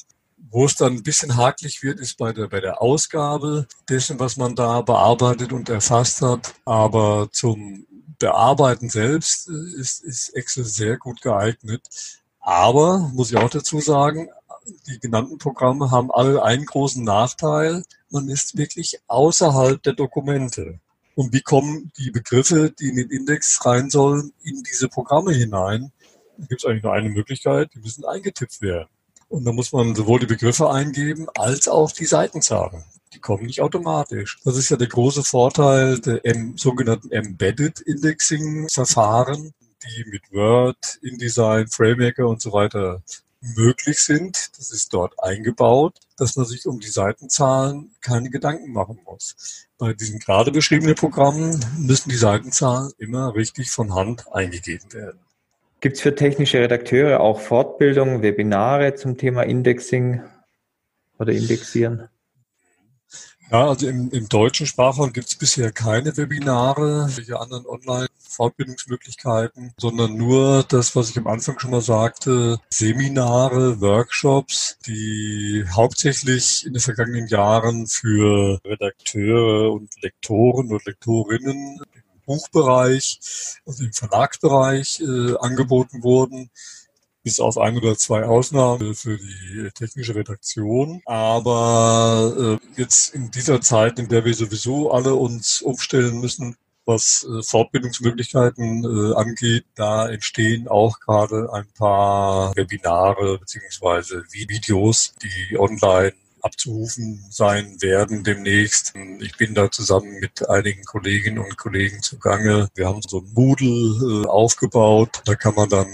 Wo 0.51 0.65
es 0.65 0.75
dann 0.75 0.93
ein 0.93 1.03
bisschen 1.03 1.35
hakelig 1.35 1.81
wird, 1.81 1.99
ist 1.99 2.17
bei 2.17 2.31
der, 2.31 2.47
bei 2.47 2.59
der 2.59 2.81
Ausgabe 2.81 3.65
dessen, 3.89 4.19
was 4.19 4.37
man 4.37 4.55
da 4.55 4.81
bearbeitet 4.81 5.51
und 5.51 5.69
erfasst 5.69 6.21
hat. 6.21 6.53
Aber 6.65 7.29
zum 7.31 7.87
Bearbeiten 8.23 8.89
selbst 8.89 9.49
äh, 9.49 9.79
ist, 9.79 10.01
ist 10.01 10.29
Excel 10.29 10.63
sehr 10.63 10.97
gut 10.97 11.21
geeignet. 11.21 11.89
Aber, 12.39 13.11
muss 13.13 13.31
ich 13.31 13.37
auch 13.37 13.49
dazu 13.49 13.81
sagen, 13.81 14.29
die 14.87 14.99
genannten 14.99 15.37
Programme 15.39 15.91
haben 15.91 16.09
alle 16.09 16.41
einen 16.41 16.65
großen 16.65 17.03
Nachteil. 17.03 17.83
Man 18.09 18.29
ist 18.29 18.57
wirklich 18.57 19.01
außerhalb 19.07 19.83
der 19.83 19.93
Dokumente. 19.93 20.79
Und 21.15 21.33
wie 21.33 21.41
kommen 21.41 21.91
die 21.97 22.11
Begriffe, 22.11 22.71
die 22.71 22.89
in 22.89 22.95
den 22.95 23.09
Index 23.09 23.59
rein 23.65 23.89
sollen, 23.89 24.31
in 24.41 24.63
diese 24.63 24.87
Programme 24.87 25.33
hinein? 25.33 25.91
Da 26.37 26.45
gibt 26.45 26.61
es 26.61 26.65
eigentlich 26.65 26.83
nur 26.83 26.93
eine 26.93 27.09
Möglichkeit, 27.09 27.71
die 27.73 27.79
müssen 27.79 28.05
eingetippt 28.05 28.61
werden. 28.61 28.87
Und 29.27 29.43
da 29.43 29.51
muss 29.51 29.73
man 29.73 29.95
sowohl 29.95 30.21
die 30.21 30.27
Begriffe 30.27 30.69
eingeben 30.69 31.27
als 31.35 31.67
auch 31.67 31.91
die 31.91 32.05
Seitenzahlen 32.05 32.85
die 33.13 33.19
kommen 33.19 33.45
nicht 33.45 33.61
automatisch. 33.61 34.39
Das 34.43 34.57
ist 34.57 34.69
ja 34.69 34.77
der 34.77 34.87
große 34.87 35.23
Vorteil 35.23 35.99
der 35.99 36.25
M 36.25 36.57
sogenannten 36.57 37.11
Embedded 37.11 37.79
Indexing 37.81 38.67
Verfahren, 38.69 39.53
die 39.83 40.05
mit 40.09 40.31
Word, 40.31 40.99
InDesign, 41.01 41.67
FrameMaker 41.67 42.27
und 42.27 42.41
so 42.41 42.51
weiter 42.51 43.01
möglich 43.41 43.99
sind. 43.99 44.57
Das 44.57 44.71
ist 44.71 44.93
dort 44.93 45.21
eingebaut, 45.21 45.99
dass 46.17 46.35
man 46.35 46.45
sich 46.45 46.65
um 46.65 46.79
die 46.79 46.89
Seitenzahlen 46.89 47.91
keine 48.01 48.29
Gedanken 48.29 48.71
machen 48.71 48.99
muss. 49.05 49.67
Bei 49.77 49.93
diesen 49.93 50.19
gerade 50.19 50.51
beschriebenen 50.51 50.95
Programmen 50.95 51.59
müssen 51.77 52.09
die 52.09 52.15
Seitenzahlen 52.15 52.91
immer 52.97 53.35
richtig 53.35 53.69
von 53.71 53.93
Hand 53.93 54.25
eingegeben 54.33 54.93
werden. 54.93 55.19
Gibt 55.81 55.97
es 55.97 56.01
für 56.01 56.15
technische 56.15 56.59
Redakteure 56.59 57.19
auch 57.19 57.41
Fortbildungen, 57.41 58.21
Webinare 58.21 58.95
zum 58.95 59.17
Thema 59.17 59.43
Indexing 59.43 60.21
oder 61.19 61.33
Indexieren? 61.33 62.07
Ja, 63.53 63.69
also 63.69 63.87
im, 63.87 64.09
im 64.09 64.27
deutschen 64.29 64.65
Sprachraum 64.65 65.13
gibt 65.13 65.27
es 65.27 65.35
bisher 65.35 65.71
keine 65.71 66.17
Webinare, 66.17 67.07
welche 67.15 67.39
anderen 67.39 67.67
Online-Fortbildungsmöglichkeiten, 67.67 69.73
sondern 69.77 70.17
nur 70.17 70.63
das, 70.67 70.95
was 70.95 71.11
ich 71.11 71.19
am 71.19 71.27
Anfang 71.27 71.59
schon 71.59 71.69
mal 71.69 71.81
sagte, 71.81 72.57
Seminare, 72.71 73.79
Workshops, 73.79 74.79
die 74.87 75.65
hauptsächlich 75.71 76.65
in 76.65 76.73
den 76.73 76.81
vergangenen 76.81 77.27
Jahren 77.27 77.85
für 77.85 78.59
Redakteure 78.65 79.71
und 79.71 80.01
Lektoren 80.01 80.73
und 80.73 80.83
Lektorinnen 80.87 81.79
im 81.93 82.01
Buchbereich, 82.25 83.19
also 83.67 83.83
im 83.83 83.93
Verlagsbereich 83.93 84.99
äh, 84.99 85.35
angeboten 85.37 86.01
wurden 86.01 86.49
bis 87.23 87.39
auf 87.39 87.57
ein 87.57 87.77
oder 87.77 87.97
zwei 87.97 88.23
Ausnahmen 88.25 88.93
für 88.95 89.17
die 89.17 89.69
technische 89.73 90.15
Redaktion. 90.15 91.01
Aber 91.05 92.59
äh, 92.61 92.79
jetzt 92.79 93.15
in 93.15 93.31
dieser 93.31 93.61
Zeit, 93.61 93.97
in 93.97 94.09
der 94.09 94.25
wir 94.25 94.33
sowieso 94.33 94.91
alle 94.91 95.15
uns 95.15 95.61
umstellen 95.61 96.19
müssen, 96.19 96.57
was 96.85 97.25
äh, 97.29 97.41
Fortbildungsmöglichkeiten 97.41 98.83
äh, 98.83 99.15
angeht, 99.15 99.65
da 99.75 100.09
entstehen 100.09 100.67
auch 100.67 100.99
gerade 100.99 101.51
ein 101.53 101.67
paar 101.77 102.55
Webinare 102.55 103.39
beziehungsweise 103.39 104.23
Videos, 104.31 105.15
die 105.23 105.57
online 105.57 106.13
abzurufen 106.41 107.23
sein 107.29 107.81
werden 107.81 108.25
demnächst. 108.25 108.93
Ich 109.21 109.37
bin 109.37 109.55
da 109.55 109.71
zusammen 109.71 110.19
mit 110.19 110.49
einigen 110.49 110.83
Kolleginnen 110.83 111.39
und 111.39 111.57
Kollegen 111.57 112.01
zugange. 112.01 112.67
Wir 112.75 112.87
haben 112.87 113.01
so 113.07 113.19
ein 113.19 113.31
Moodle 113.33 114.25
äh, 114.25 114.27
aufgebaut. 114.27 115.21
Da 115.23 115.35
kann 115.35 115.55
man 115.55 115.69
dann 115.69 115.87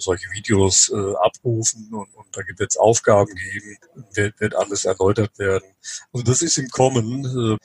solche 0.00 0.30
Videos 0.32 0.90
äh, 0.90 1.14
abrufen 1.22 1.88
und, 1.92 2.14
und 2.14 2.26
da 2.32 2.42
wird 2.46 2.70
es 2.70 2.76
Aufgaben 2.76 3.34
geben, 3.34 3.76
wird, 4.14 4.40
wird 4.40 4.54
alles 4.54 4.84
erläutert 4.84 5.38
werden. 5.38 5.68
Also 6.12 6.24
das 6.24 6.42
ist 6.42 6.58
im 6.58 6.68
Kommen 6.68 7.24
äh, 7.24 7.58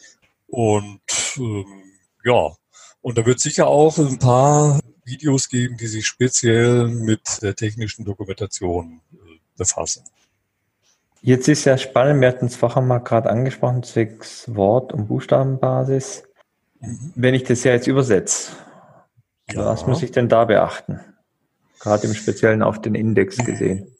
und 0.47 1.01
ähm, 1.37 1.83
ja, 2.23 2.55
und 3.01 3.17
da 3.17 3.25
wird 3.25 3.39
sicher 3.39 3.67
auch 3.67 3.97
ein 3.97 4.19
paar 4.19 4.79
Videos 5.03 5.47
geben, 5.49 5.77
die 5.77 5.87
sich 5.87 6.05
speziell 6.07 6.87
mit 6.87 7.41
der 7.41 7.55
technischen 7.55 8.03
Dokumentation 8.03 9.01
äh, 9.13 9.17
befassen. 9.57 10.03
Jetzt 11.21 11.47
ist 11.47 11.65
ja 11.65 11.77
spannend, 11.77 12.21
wir 12.21 12.27
hatten 12.27 12.45
es 12.45 12.55
vorher 12.55 12.81
mal 12.81 12.99
gerade 12.99 13.29
angesprochen, 13.29 13.83
sechs 13.83 14.53
Wort- 14.55 14.93
und 14.93 15.07
Buchstabenbasis. 15.07 16.23
Mhm. 16.79 17.13
Wenn 17.15 17.33
ich 17.33 17.43
das 17.43 17.63
ja 17.63 17.73
jetzt 17.73 17.87
übersetze, 17.87 18.51
ja. 19.51 19.65
was 19.65 19.87
muss 19.87 20.03
ich 20.03 20.11
denn 20.11 20.29
da 20.29 20.45
beachten? 20.45 20.99
Gerade 21.85 22.07
im 22.07 22.15
Speziellen 22.15 22.63
auf 22.63 22.81
den 22.81 22.95
Index 22.95 23.37
gesehen. 23.37 23.95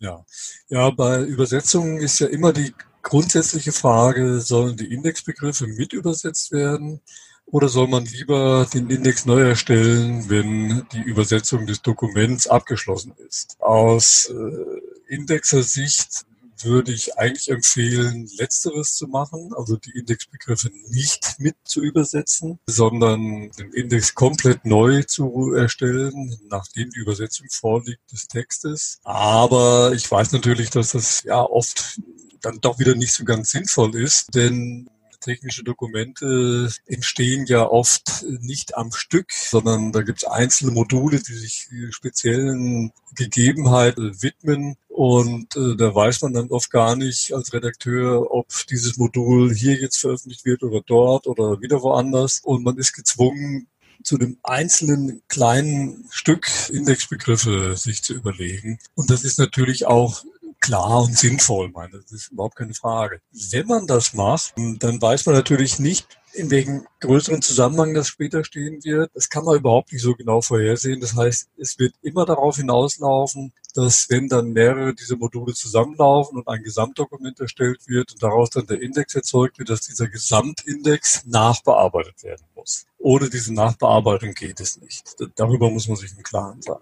Ja, 0.00 0.24
ja, 0.68 0.90
bei 0.90 1.22
Übersetzungen 1.22 1.98
ist 1.98 2.18
ja 2.18 2.26
immer 2.26 2.52
die 2.52 2.74
grundsätzliche 3.02 3.70
Frage, 3.70 4.40
sollen 4.40 4.76
die 4.76 4.92
Indexbegriffe 4.92 5.68
mit 5.68 5.92
übersetzt 5.92 6.50
werden 6.50 7.00
oder 7.46 7.68
soll 7.68 7.86
man 7.86 8.04
lieber 8.06 8.66
den 8.74 8.90
Index 8.90 9.24
neu 9.24 9.40
erstellen, 9.42 10.28
wenn 10.28 10.84
die 10.92 11.02
Übersetzung 11.02 11.66
des 11.66 11.80
Dokuments 11.80 12.48
abgeschlossen 12.48 13.12
ist? 13.28 13.56
Aus 13.60 14.28
äh, 14.28 15.14
Indexer-Sicht 15.14 16.26
würde 16.64 16.92
ich 16.92 17.18
eigentlich 17.18 17.50
empfehlen, 17.50 18.28
letzteres 18.38 18.94
zu 18.94 19.06
machen, 19.08 19.52
also 19.56 19.76
die 19.76 19.90
Indexbegriffe 19.90 20.70
nicht 20.88 21.36
mit 21.38 21.56
zu 21.64 21.82
übersetzen, 21.82 22.58
sondern 22.66 23.50
den 23.52 23.72
Index 23.72 24.14
komplett 24.14 24.64
neu 24.64 25.02
zu 25.02 25.52
erstellen, 25.54 26.36
nachdem 26.48 26.90
die 26.90 27.00
Übersetzung 27.00 27.46
vorliegt 27.50 28.12
des 28.12 28.28
Textes. 28.28 28.98
Aber 29.04 29.92
ich 29.94 30.10
weiß 30.10 30.32
natürlich, 30.32 30.70
dass 30.70 30.92
das 30.92 31.22
ja 31.24 31.42
oft 31.42 32.00
dann 32.40 32.60
doch 32.60 32.78
wieder 32.78 32.94
nicht 32.94 33.12
so 33.12 33.24
ganz 33.24 33.50
sinnvoll 33.50 33.94
ist, 33.96 34.34
denn 34.34 34.88
technische 35.22 35.64
Dokumente 35.64 36.70
entstehen 36.86 37.46
ja 37.46 37.66
oft 37.66 38.24
nicht 38.40 38.76
am 38.76 38.92
Stück, 38.92 39.32
sondern 39.32 39.92
da 39.92 40.02
gibt 40.02 40.18
es 40.18 40.28
einzelne 40.28 40.72
Module, 40.72 41.22
die 41.22 41.34
sich 41.34 41.68
speziellen 41.90 42.92
Gegebenheiten 43.14 44.22
widmen. 44.22 44.76
Und 44.88 45.56
äh, 45.56 45.74
da 45.76 45.94
weiß 45.94 46.20
man 46.22 46.34
dann 46.34 46.50
oft 46.50 46.70
gar 46.70 46.96
nicht 46.96 47.32
als 47.32 47.54
Redakteur, 47.54 48.30
ob 48.30 48.48
dieses 48.68 48.98
Modul 48.98 49.54
hier 49.54 49.74
jetzt 49.74 49.98
veröffentlicht 49.98 50.44
wird 50.44 50.62
oder 50.62 50.82
dort 50.84 51.26
oder 51.26 51.62
wieder 51.62 51.82
woanders. 51.82 52.40
Und 52.44 52.62
man 52.62 52.76
ist 52.76 52.92
gezwungen, 52.92 53.68
zu 54.02 54.18
dem 54.18 54.36
einzelnen 54.42 55.22
kleinen 55.28 56.06
Stück 56.10 56.48
Indexbegriffe 56.70 57.76
sich 57.76 58.02
zu 58.02 58.14
überlegen. 58.14 58.78
Und 58.94 59.10
das 59.10 59.24
ist 59.24 59.38
natürlich 59.38 59.86
auch 59.86 60.24
klar 60.62 61.02
und 61.02 61.18
sinnvoll, 61.18 61.70
meine, 61.70 62.00
das 62.00 62.12
ist 62.12 62.32
überhaupt 62.32 62.56
keine 62.56 62.72
Frage. 62.72 63.20
Wenn 63.50 63.66
man 63.66 63.86
das 63.86 64.14
macht, 64.14 64.54
dann 64.56 65.02
weiß 65.02 65.26
man 65.26 65.34
natürlich 65.34 65.78
nicht, 65.78 66.06
in 66.34 66.50
welchem 66.50 66.86
größeren 67.00 67.42
Zusammenhang 67.42 67.92
das 67.92 68.08
später 68.08 68.44
stehen 68.44 68.82
wird. 68.84 69.10
Das 69.14 69.28
kann 69.28 69.44
man 69.44 69.56
überhaupt 69.56 69.92
nicht 69.92 70.02
so 70.02 70.14
genau 70.14 70.40
vorhersehen. 70.40 71.00
Das 71.00 71.14
heißt, 71.14 71.48
es 71.58 71.78
wird 71.78 71.94
immer 72.00 72.24
darauf 72.24 72.56
hinauslaufen, 72.56 73.52
dass 73.74 74.08
wenn 74.08 74.28
dann 74.28 74.52
mehrere 74.52 74.94
dieser 74.94 75.16
Module 75.16 75.52
zusammenlaufen 75.54 76.38
und 76.38 76.48
ein 76.48 76.62
Gesamtdokument 76.62 77.40
erstellt 77.40 77.80
wird 77.86 78.12
und 78.12 78.22
daraus 78.22 78.50
dann 78.50 78.66
der 78.66 78.80
Index 78.80 79.14
erzeugt 79.14 79.58
wird, 79.58 79.70
dass 79.70 79.82
dieser 79.82 80.08
Gesamtindex 80.08 81.24
nachbearbeitet 81.26 82.22
werden 82.22 82.46
muss. 82.54 82.86
Ohne 82.98 83.28
diese 83.28 83.52
Nachbearbeitung 83.52 84.32
geht 84.32 84.60
es 84.60 84.80
nicht. 84.80 85.16
Darüber 85.36 85.70
muss 85.70 85.88
man 85.88 85.96
sich 85.96 86.12
im 86.16 86.22
Klaren 86.22 86.62
sein. 86.62 86.80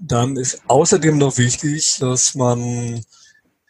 Dann 0.00 0.36
ist 0.36 0.62
außerdem 0.68 1.18
noch 1.18 1.38
wichtig, 1.38 1.96
dass 1.98 2.34
man 2.34 3.04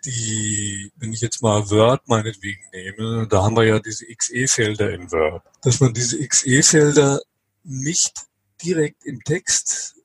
die, 0.04 0.92
wenn 0.96 1.12
ich 1.12 1.20
jetzt 1.20 1.42
mal 1.42 1.68
Word 1.70 2.06
meinetwegen 2.06 2.62
nehme, 2.72 3.26
da 3.28 3.42
haben 3.42 3.56
wir 3.56 3.64
ja 3.64 3.78
diese 3.78 4.06
XE-Felder 4.06 4.92
in 4.92 5.10
Word, 5.10 5.42
dass 5.62 5.80
man 5.80 5.92
diese 5.92 6.26
XE-Felder 6.26 7.20
nicht 7.64 8.26
direkt 8.62 9.04
im 9.04 9.22
Text, 9.24 9.96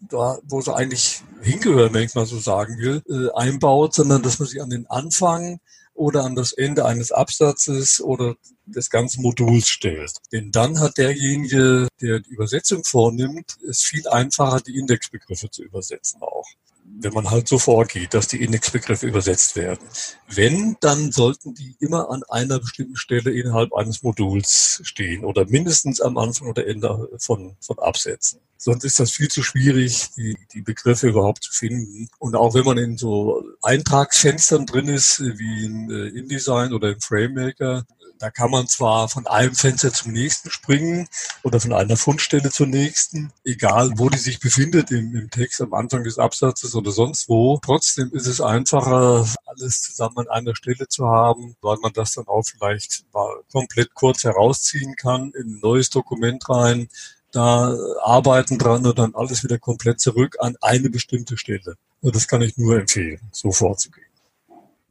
da 0.00 0.38
wo 0.44 0.60
sie 0.60 0.74
eigentlich 0.74 1.22
hingehören, 1.40 1.94
wenn 1.94 2.04
ich 2.04 2.14
mal 2.14 2.26
so 2.26 2.38
sagen 2.38 2.78
will, 2.78 3.02
äh, 3.08 3.30
einbaut, 3.38 3.94
sondern 3.94 4.22
dass 4.22 4.38
man 4.38 4.48
sie 4.48 4.60
an 4.60 4.70
den 4.70 4.86
Anfang 4.86 5.60
oder 5.94 6.24
an 6.24 6.34
das 6.34 6.52
Ende 6.52 6.84
eines 6.86 7.12
Absatzes 7.12 8.00
oder 8.00 8.34
des 8.64 8.90
ganzen 8.90 9.22
Moduls 9.22 9.68
stellt. 9.68 10.12
Denn 10.32 10.50
dann 10.50 10.80
hat 10.80 10.96
derjenige, 10.98 11.88
der 12.00 12.20
die 12.20 12.30
Übersetzung 12.30 12.84
vornimmt, 12.84 13.58
es 13.68 13.82
viel 13.82 14.08
einfacher, 14.08 14.60
die 14.60 14.76
Indexbegriffe 14.78 15.50
zu 15.50 15.62
übersetzen 15.62 16.22
auch 16.22 16.48
wenn 16.84 17.12
man 17.12 17.30
halt 17.30 17.48
so 17.48 17.58
vorgeht, 17.58 18.14
dass 18.14 18.28
die 18.28 18.42
Indexbegriffe 18.42 19.06
übersetzt 19.06 19.56
werden. 19.56 19.80
Wenn, 20.28 20.76
dann 20.80 21.10
sollten 21.10 21.54
die 21.54 21.74
immer 21.80 22.10
an 22.10 22.22
einer 22.28 22.60
bestimmten 22.60 22.96
Stelle 22.96 23.32
innerhalb 23.32 23.74
eines 23.74 24.02
Moduls 24.02 24.80
stehen 24.84 25.24
oder 25.24 25.46
mindestens 25.46 26.00
am 26.00 26.16
Anfang 26.16 26.48
oder 26.48 26.66
Ende 26.66 27.08
von, 27.18 27.56
von 27.60 27.78
Absätzen. 27.78 28.40
Sonst 28.56 28.84
ist 28.84 29.00
das 29.00 29.10
viel 29.10 29.28
zu 29.28 29.42
schwierig, 29.42 30.10
die, 30.16 30.36
die 30.54 30.62
Begriffe 30.62 31.08
überhaupt 31.08 31.42
zu 31.42 31.52
finden. 31.52 32.08
Und 32.20 32.36
auch 32.36 32.54
wenn 32.54 32.64
man 32.64 32.78
in 32.78 32.96
so 32.96 33.42
Eintragsfenstern 33.60 34.66
drin 34.66 34.86
ist, 34.86 35.20
wie 35.20 35.64
in 35.64 35.90
äh, 35.90 36.06
InDesign 36.16 36.72
oder 36.72 36.90
im 36.90 37.00
FrameMaker, 37.00 37.84
da 38.22 38.30
kann 38.30 38.52
man 38.52 38.68
zwar 38.68 39.08
von 39.08 39.26
einem 39.26 39.52
Fenster 39.52 39.92
zum 39.92 40.12
nächsten 40.12 40.48
springen 40.48 41.08
oder 41.42 41.58
von 41.58 41.72
einer 41.72 41.96
Fundstelle 41.96 42.52
zur 42.52 42.68
nächsten, 42.68 43.32
egal 43.44 43.90
wo 43.96 44.10
die 44.10 44.18
sich 44.18 44.38
befindet 44.38 44.92
im, 44.92 45.16
im 45.16 45.28
Text 45.28 45.60
am 45.60 45.74
Anfang 45.74 46.04
des 46.04 46.20
Absatzes 46.20 46.76
oder 46.76 46.92
sonst 46.92 47.28
wo. 47.28 47.58
Trotzdem 47.64 48.12
ist 48.12 48.28
es 48.28 48.40
einfacher, 48.40 49.26
alles 49.44 49.82
zusammen 49.82 50.18
an 50.18 50.28
einer 50.28 50.54
Stelle 50.54 50.86
zu 50.86 51.08
haben, 51.08 51.56
weil 51.62 51.78
man 51.78 51.92
das 51.94 52.12
dann 52.12 52.28
auch 52.28 52.44
vielleicht 52.44 53.04
mal 53.12 53.42
komplett 53.50 53.92
kurz 53.94 54.22
herausziehen 54.22 54.94
kann, 54.94 55.32
in 55.32 55.56
ein 55.56 55.60
neues 55.60 55.90
Dokument 55.90 56.48
rein, 56.48 56.88
da 57.32 57.76
arbeiten 58.04 58.56
dran 58.56 58.86
und 58.86 59.00
dann 59.00 59.16
alles 59.16 59.42
wieder 59.42 59.58
komplett 59.58 59.98
zurück 59.98 60.36
an 60.38 60.54
eine 60.60 60.90
bestimmte 60.90 61.36
Stelle. 61.36 61.74
Das 62.02 62.28
kann 62.28 62.42
ich 62.42 62.56
nur 62.56 62.78
empfehlen, 62.78 63.20
so 63.32 63.50
vorzugehen. 63.50 64.11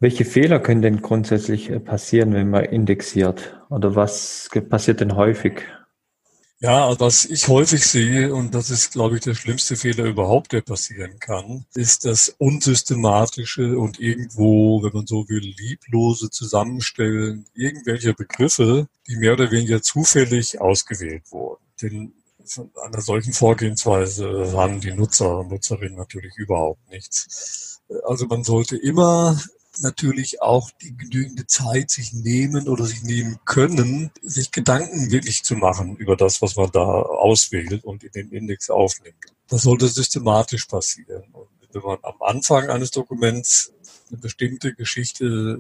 Welche 0.02 0.26
Fehler 0.26 0.60
können 0.60 0.82
denn 0.82 1.04
grundsätzlich 1.04 1.70
äh, 1.70 1.80
passieren, 1.80 2.34
wenn 2.34 2.50
man 2.50 2.66
indexiert? 2.66 3.62
Oder 3.70 3.96
was 3.96 4.50
passiert 4.68 5.00
denn 5.00 5.16
häufig? 5.16 5.62
Ja, 6.60 7.00
was 7.00 7.26
ich 7.26 7.48
häufig 7.48 7.86
sehe, 7.86 8.34
und 8.34 8.56
das 8.56 8.72
ist, 8.72 8.94
glaube 8.94 9.16
ich, 9.16 9.22
der 9.22 9.36
schlimmste 9.36 9.76
Fehler 9.76 10.06
überhaupt, 10.06 10.54
der 10.54 10.62
passieren 10.62 11.20
kann, 11.20 11.66
ist 11.76 12.06
das 12.06 12.34
unsystematische 12.40 13.78
und 13.78 14.00
irgendwo, 14.00 14.82
wenn 14.82 14.92
man 14.92 15.06
so 15.06 15.30
will, 15.30 15.54
lieblose 15.58 16.32
Zusammenstellen 16.32 17.46
irgendwelcher 17.54 18.14
Begriffe, 18.14 18.88
die 19.08 19.18
mehr 19.18 19.34
oder 19.34 19.52
weniger 19.52 19.84
zufällig 19.84 20.60
ausgewählt 20.60 21.32
wurden. 21.32 21.64
Denn 21.80 22.14
von 22.44 22.72
einer 22.84 23.02
solchen 23.02 23.34
Vorgehensweise 23.34 24.52
haben 24.56 24.82
die 24.82 24.94
Nutzer 24.94 25.40
und 25.40 25.52
Nutzerinnen 25.52 25.96
natürlich 25.96 26.36
überhaupt 26.38 26.90
nichts. 26.90 27.82
Also 28.04 28.26
man 28.26 28.44
sollte 28.44 28.78
immer 28.78 29.40
natürlich 29.80 30.42
auch 30.42 30.70
die 30.82 30.96
genügende 30.96 31.48
Zeit 31.48 31.90
sich 31.90 32.14
nehmen 32.14 32.68
oder 32.68 32.86
sich 32.86 33.04
nehmen 33.04 33.40
können, 33.46 34.12
sich 34.22 34.52
Gedanken 34.52 35.12
wirklich 35.12 35.44
zu 35.44 35.56
machen 35.56 35.96
über 35.98 36.16
das, 36.16 36.42
was 36.42 36.56
man 36.56 36.72
da 36.72 36.84
auswählt 36.84 37.84
und 37.84 38.04
in 38.04 38.12
den 38.12 38.32
Index 38.32 38.70
aufnimmt. 38.70 39.16
Das 39.48 39.64
sollte 39.64 39.88
systematisch 39.88 40.66
passieren. 40.66 41.24
Und 41.32 41.48
wenn 41.72 41.82
man 41.82 42.00
am 42.04 42.22
Anfang 42.22 42.70
eines 42.70 42.92
Dokuments 42.92 43.74
eine 44.10 44.20
bestimmte 44.20 44.74
Geschichte 44.74 45.58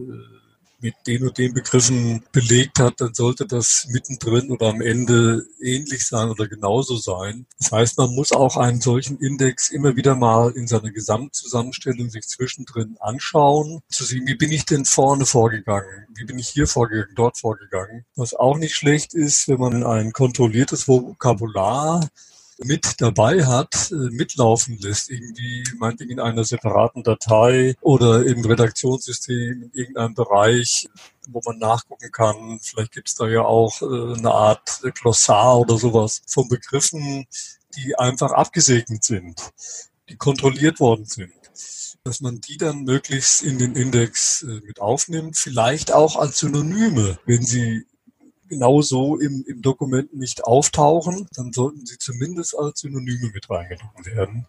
mit 0.81 0.95
den 1.07 1.23
und 1.23 1.37
den 1.37 1.53
Begriffen 1.53 2.23
belegt 2.31 2.79
hat, 2.79 2.99
dann 2.99 3.13
sollte 3.13 3.45
das 3.45 3.87
mittendrin 3.89 4.49
oder 4.51 4.69
am 4.69 4.81
Ende 4.81 5.45
ähnlich 5.61 6.05
sein 6.07 6.29
oder 6.29 6.47
genauso 6.47 6.97
sein. 6.97 7.45
Das 7.59 7.71
heißt, 7.71 7.97
man 7.97 8.13
muss 8.15 8.31
auch 8.31 8.57
einen 8.57 8.81
solchen 8.81 9.17
Index 9.19 9.69
immer 9.69 9.95
wieder 9.95 10.15
mal 10.15 10.51
in 10.51 10.67
seiner 10.67 10.91
Gesamtzusammenstellung 10.91 12.09
sich 12.09 12.27
zwischendrin 12.27 12.97
anschauen, 12.99 13.81
zu 13.89 14.03
sehen, 14.03 14.27
wie 14.27 14.35
bin 14.35 14.51
ich 14.51 14.65
denn 14.65 14.85
vorne 14.85 15.25
vorgegangen, 15.25 16.07
wie 16.15 16.25
bin 16.25 16.39
ich 16.39 16.49
hier 16.49 16.67
vorgegangen, 16.67 17.15
dort 17.15 17.37
vorgegangen. 17.37 18.05
Was 18.15 18.33
auch 18.33 18.57
nicht 18.57 18.75
schlecht 18.75 19.13
ist, 19.13 19.47
wenn 19.47 19.59
man 19.59 19.83
ein 19.83 20.11
kontrolliertes 20.11 20.87
Vokabular 20.87 22.09
mit 22.63 23.01
dabei 23.01 23.45
hat, 23.45 23.91
äh, 23.91 23.95
mitlaufen 23.95 24.77
lässt, 24.79 25.09
irgendwie 25.09 25.63
meinetwegen 25.77 26.11
in 26.11 26.19
einer 26.19 26.43
separaten 26.43 27.03
Datei 27.03 27.75
oder 27.81 28.25
im 28.25 28.43
Redaktionssystem 28.43 29.63
in 29.63 29.71
irgendeinem 29.73 30.13
Bereich, 30.13 30.89
wo 31.29 31.41
man 31.45 31.57
nachgucken 31.57 32.11
kann. 32.11 32.59
Vielleicht 32.61 32.91
gibt 32.91 33.09
es 33.09 33.15
da 33.15 33.27
ja 33.27 33.41
auch 33.41 33.81
äh, 33.81 34.17
eine 34.17 34.31
Art 34.31 34.81
Glossar 34.99 35.59
oder 35.59 35.77
sowas 35.77 36.21
von 36.27 36.47
Begriffen, 36.47 37.25
die 37.75 37.95
einfach 37.97 38.31
abgesegnet 38.31 39.03
sind, 39.03 39.51
die 40.09 40.15
kontrolliert 40.17 40.79
worden 40.79 41.05
sind 41.05 41.31
dass 42.03 42.19
man 42.19 42.41
die 42.41 42.57
dann 42.57 42.83
möglichst 42.83 43.43
in 43.43 43.59
den 43.59 43.75
Index 43.75 44.41
äh, 44.41 44.59
mit 44.65 44.81
aufnimmt, 44.81 45.37
vielleicht 45.37 45.91
auch 45.91 46.15
als 46.15 46.39
Synonyme, 46.39 47.19
wenn 47.25 47.45
sie 47.45 47.85
genauso 48.51 49.17
im, 49.17 49.45
im 49.47 49.61
Dokument 49.61 50.13
nicht 50.13 50.43
auftauchen, 50.43 51.25
dann 51.35 51.53
sollten 51.53 51.85
sie 51.85 51.97
zumindest 51.97 52.57
als 52.57 52.81
Synonyme 52.81 53.31
mit 53.33 53.49
reingenommen 53.49 54.05
werden. 54.05 54.45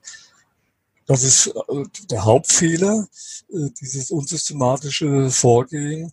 Das 1.06 1.22
ist 1.22 1.46
äh, 1.46 1.84
der 2.10 2.24
Hauptfehler, 2.24 3.06
äh, 3.48 3.70
dieses 3.80 4.10
unsystematische 4.10 5.30
Vorgehen. 5.30 6.12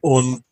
Und 0.00 0.44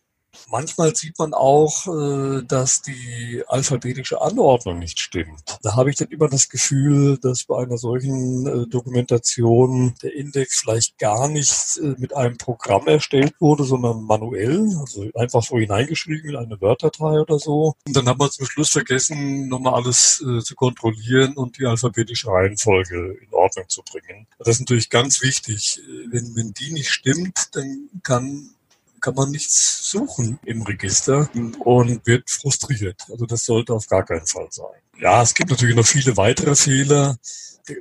Manchmal 0.50 0.94
sieht 0.94 1.18
man 1.18 1.34
auch, 1.34 1.86
äh, 1.86 2.42
dass 2.46 2.82
die 2.82 3.42
alphabetische 3.46 4.20
Anordnung 4.20 4.78
nicht 4.78 5.00
stimmt. 5.00 5.58
Da 5.62 5.76
habe 5.76 5.90
ich 5.90 5.96
dann 5.96 6.08
immer 6.08 6.28
das 6.28 6.48
Gefühl, 6.48 7.18
dass 7.18 7.44
bei 7.44 7.62
einer 7.62 7.78
solchen 7.78 8.46
äh, 8.46 8.66
Dokumentation 8.66 9.94
der 10.02 10.14
Index 10.14 10.60
vielleicht 10.60 10.98
gar 10.98 11.28
nicht 11.28 11.78
äh, 11.78 11.94
mit 11.98 12.14
einem 12.14 12.36
Programm 12.36 12.86
erstellt 12.86 13.34
wurde, 13.40 13.64
sondern 13.64 14.02
manuell, 14.02 14.68
also 14.78 15.06
einfach 15.14 15.42
so 15.42 15.58
hineingeschrieben 15.58 16.30
in 16.30 16.36
eine 16.36 16.60
Word-Datei 16.60 17.20
oder 17.20 17.38
so. 17.38 17.74
Und 17.86 17.96
dann 17.96 18.08
hat 18.08 18.18
man 18.18 18.30
zum 18.30 18.46
Schluss 18.46 18.70
vergessen, 18.70 19.48
nochmal 19.48 19.74
alles 19.74 20.22
zu 20.42 20.54
kontrollieren 20.54 21.34
und 21.34 21.58
die 21.58 21.66
alphabetische 21.66 22.28
Reihenfolge 22.28 23.18
in 23.20 23.32
Ordnung 23.32 23.68
zu 23.68 23.82
bringen. 23.82 24.26
Das 24.38 24.48
ist 24.48 24.60
natürlich 24.60 24.90
ganz 24.90 25.22
wichtig. 25.22 25.80
Wenn, 26.10 26.34
wenn 26.36 26.52
die 26.52 26.72
nicht 26.72 26.90
stimmt, 26.90 27.54
dann 27.54 27.88
kann 28.02 28.53
kann 29.04 29.14
man 29.14 29.30
nichts 29.30 29.90
suchen 29.90 30.38
im 30.46 30.62
Register 30.62 31.28
und 31.60 32.06
wird 32.06 32.30
frustriert. 32.30 33.02
Also 33.10 33.26
das 33.26 33.44
sollte 33.44 33.74
auf 33.74 33.86
gar 33.86 34.02
keinen 34.02 34.26
Fall 34.26 34.46
sein. 34.48 34.80
Ja, 34.98 35.20
es 35.20 35.34
gibt 35.34 35.50
natürlich 35.50 35.76
noch 35.76 35.86
viele 35.86 36.16
weitere 36.16 36.56
Fehler. 36.56 37.18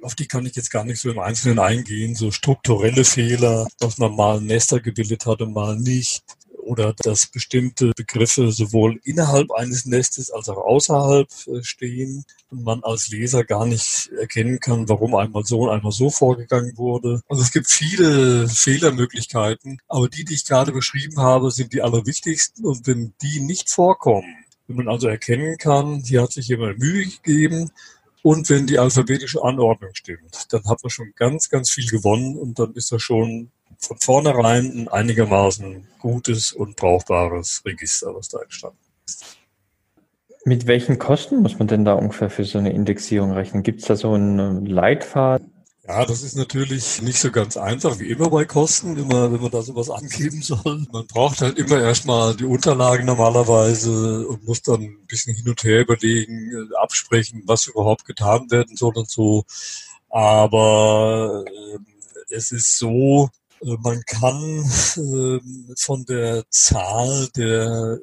Auf 0.01 0.15
die 0.15 0.27
kann 0.27 0.45
ich 0.45 0.55
jetzt 0.57 0.69
gar 0.69 0.83
nicht 0.83 0.99
so 0.99 1.09
im 1.09 1.19
Einzelnen 1.19 1.59
eingehen. 1.59 2.13
So 2.15 2.31
strukturelle 2.31 3.05
Fehler, 3.05 3.65
dass 3.79 3.97
man 3.99 4.13
mal 4.17 4.41
Nester 4.41 4.81
gebildet 4.81 5.25
hat 5.25 5.41
und 5.41 5.53
mal 5.53 5.77
nicht 5.77 6.23
oder 6.63 6.93
dass 7.03 7.27
bestimmte 7.27 7.91
Begriffe 7.95 8.51
sowohl 8.51 8.99
innerhalb 9.03 9.51
eines 9.51 9.85
Nestes 9.85 10.31
als 10.31 10.49
auch 10.49 10.57
außerhalb 10.57 11.27
äh, 11.47 11.63
stehen 11.63 12.25
und 12.49 12.63
man 12.63 12.83
als 12.83 13.09
Leser 13.09 13.43
gar 13.43 13.65
nicht 13.65 14.09
erkennen 14.19 14.59
kann, 14.59 14.89
warum 14.89 15.15
einmal 15.15 15.45
so 15.45 15.61
und 15.61 15.69
einmal 15.69 15.91
so 15.91 16.09
vorgegangen 16.09 16.77
wurde. 16.77 17.21
Also 17.27 17.43
es 17.43 17.51
gibt 17.51 17.69
viele 17.69 18.47
Fehlermöglichkeiten, 18.47 19.79
aber 19.87 20.09
die, 20.09 20.25
die 20.25 20.35
ich 20.35 20.45
gerade 20.45 20.71
beschrieben 20.71 21.17
habe, 21.17 21.51
sind 21.51 21.73
die 21.73 21.81
allerwichtigsten 21.81 22.65
und 22.65 22.87
wenn 22.87 23.13
die 23.21 23.39
nicht 23.39 23.69
vorkommen, 23.69 24.35
wenn 24.67 24.77
man 24.77 24.87
also 24.87 25.07
erkennen 25.07 25.57
kann, 25.57 26.03
hier 26.05 26.21
hat 26.21 26.31
sich 26.31 26.47
jemand 26.47 26.79
Mühe 26.79 27.05
gegeben, 27.05 27.71
und 28.23 28.49
wenn 28.49 28.67
die 28.67 28.79
alphabetische 28.79 29.43
Anordnung 29.43 29.93
stimmt, 29.93 30.53
dann 30.53 30.63
hat 30.63 30.81
man 30.81 30.89
schon 30.89 31.11
ganz, 31.15 31.49
ganz 31.49 31.69
viel 31.69 31.89
gewonnen 31.89 32.37
und 32.37 32.57
dann 32.57 32.73
ist 32.73 32.91
das 32.93 33.01
schon 33.01 33.51
von 33.85 33.97
vornherein 33.99 34.71
ein 34.71 34.87
einigermaßen 34.87 35.87
gutes 35.99 36.51
und 36.53 36.75
brauchbares 36.75 37.61
Register, 37.65 38.15
was 38.15 38.29
da 38.29 38.39
entstanden 38.39 38.77
ist. 39.05 39.37
Mit 40.45 40.67
welchen 40.67 40.99
Kosten 40.99 41.41
muss 41.41 41.57
man 41.57 41.67
denn 41.67 41.85
da 41.85 41.93
ungefähr 41.93 42.29
für 42.29 42.43
so 42.43 42.57
eine 42.57 42.73
Indexierung 42.73 43.31
rechnen? 43.31 43.63
Gibt 43.63 43.81
es 43.81 43.87
da 43.87 43.95
so 43.95 44.13
einen 44.13 44.65
Leitfaden? 44.65 45.53
Ja, 45.85 46.05
das 46.05 46.23
ist 46.23 46.37
natürlich 46.37 47.01
nicht 47.01 47.19
so 47.19 47.29
ganz 47.29 47.57
einfach, 47.57 47.99
wie 47.99 48.09
immer 48.09 48.29
bei 48.29 48.45
Kosten, 48.45 48.95
immer 48.95 49.33
wenn 49.33 49.41
man 49.41 49.51
da 49.51 49.61
sowas 49.61 49.89
angeben 49.89 50.41
soll. 50.41 50.85
Man 50.93 51.07
braucht 51.07 51.41
halt 51.41 51.57
immer 51.57 51.81
erstmal 51.81 52.37
die 52.37 52.45
Unterlagen 52.45 53.05
normalerweise 53.05 54.25
und 54.25 54.45
muss 54.45 54.61
dann 54.61 54.81
ein 54.81 55.05
bisschen 55.07 55.35
hin 55.35 55.49
und 55.49 55.61
her 55.65 55.81
überlegen, 55.81 56.51
äh, 56.51 56.75
absprechen, 56.77 57.43
was 57.47 57.67
überhaupt 57.67 58.05
getan 58.05 58.49
werden 58.49 58.77
soll 58.77 58.93
und 58.95 59.09
so. 59.09 59.43
Aber 60.09 61.43
äh, 61.47 61.79
es 62.29 62.53
ist 62.53 62.77
so, 62.77 63.25
äh, 63.25 63.42
man 63.63 64.03
kann 64.05 64.69
ähm, 64.97 65.73
von 65.77 66.05
der 66.05 66.43
Zahl 66.49 67.29
der 67.35 67.99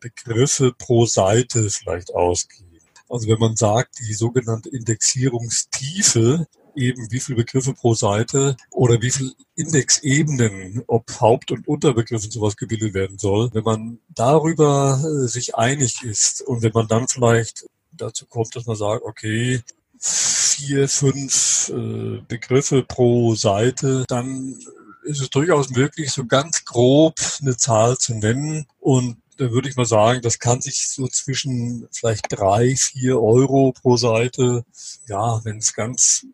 Begriffe 0.00 0.72
pro 0.76 1.06
Seite 1.06 1.70
vielleicht 1.70 2.14
ausgehen. 2.14 2.66
Also 3.08 3.28
wenn 3.28 3.38
man 3.38 3.56
sagt, 3.56 3.98
die 4.00 4.14
sogenannte 4.14 4.70
Indexierungstiefe, 4.70 6.46
eben 6.74 7.10
wie 7.10 7.20
viele 7.20 7.36
Begriffe 7.36 7.74
pro 7.74 7.94
Seite 7.94 8.56
oder 8.70 9.02
wie 9.02 9.10
viele 9.10 9.32
Indexebenen, 9.54 10.82
ob 10.86 11.20
Haupt- 11.20 11.52
und 11.52 11.68
Unterbegriffe 11.68 12.30
sowas 12.30 12.56
gebildet 12.56 12.94
werden 12.94 13.18
soll, 13.18 13.50
wenn 13.52 13.64
man 13.64 13.98
darüber 14.08 14.98
äh, 15.04 15.28
sich 15.28 15.54
einig 15.56 16.02
ist 16.02 16.40
und 16.40 16.62
wenn 16.62 16.72
man 16.72 16.88
dann 16.88 17.06
vielleicht 17.08 17.66
dazu 17.92 18.26
kommt, 18.26 18.56
dass 18.56 18.66
man 18.66 18.76
sagt, 18.76 19.04
okay, 19.04 19.60
vier, 19.98 20.88
fünf 20.88 21.70
äh, 21.74 22.22
Begriffe 22.26 22.82
pro 22.82 23.34
Seite, 23.34 24.04
dann 24.08 24.58
ist 25.04 25.20
es 25.20 25.30
durchaus 25.30 25.70
möglich, 25.70 26.10
so 26.10 26.26
ganz 26.26 26.64
grob 26.64 27.14
eine 27.40 27.56
Zahl 27.56 27.98
zu 27.98 28.14
nennen. 28.14 28.66
Und 28.80 29.18
da 29.36 29.50
würde 29.50 29.68
ich 29.68 29.76
mal 29.76 29.86
sagen, 29.86 30.20
das 30.22 30.38
kann 30.38 30.60
sich 30.60 30.88
so 30.88 31.08
zwischen 31.08 31.88
vielleicht 31.92 32.26
drei, 32.28 32.76
vier 32.76 33.20
Euro 33.20 33.72
pro 33.72 33.96
Seite, 33.96 34.64
ja, 35.08 35.44
wenn 35.44 35.58
es 35.58 35.74
ganz 35.74 36.26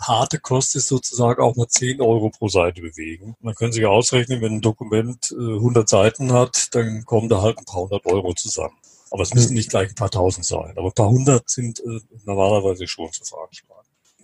harte 0.00 0.38
Kost 0.38 0.76
ist, 0.76 0.88
sozusagen 0.88 1.42
auch 1.42 1.56
mal 1.56 1.68
10 1.68 2.00
Euro 2.00 2.30
pro 2.30 2.48
Seite 2.48 2.80
bewegen. 2.80 3.36
Man 3.40 3.54
kann 3.54 3.72
sich 3.72 3.86
ausrechnen, 3.86 4.40
wenn 4.40 4.54
ein 4.54 4.60
Dokument 4.60 5.32
100 5.32 5.84
äh, 5.84 5.88
Seiten 5.88 6.32
hat, 6.32 6.74
dann 6.74 7.04
kommen 7.04 7.28
da 7.28 7.42
halt 7.42 7.58
ein 7.58 7.64
paar 7.64 7.82
hundert 7.82 8.06
Euro 8.06 8.34
zusammen. 8.34 8.76
Aber 9.10 9.22
es 9.22 9.34
müssen 9.34 9.54
nicht 9.54 9.70
gleich 9.70 9.90
ein 9.90 9.94
paar 9.94 10.10
tausend 10.10 10.44
sein. 10.44 10.74
Aber 10.76 10.88
ein 10.88 10.94
paar 10.94 11.08
hundert 11.08 11.48
sind 11.48 11.80
äh, 11.80 12.00
normalerweise 12.24 12.86
schon 12.86 13.12
zu 13.12 13.24
veranschlagen. 13.24 13.73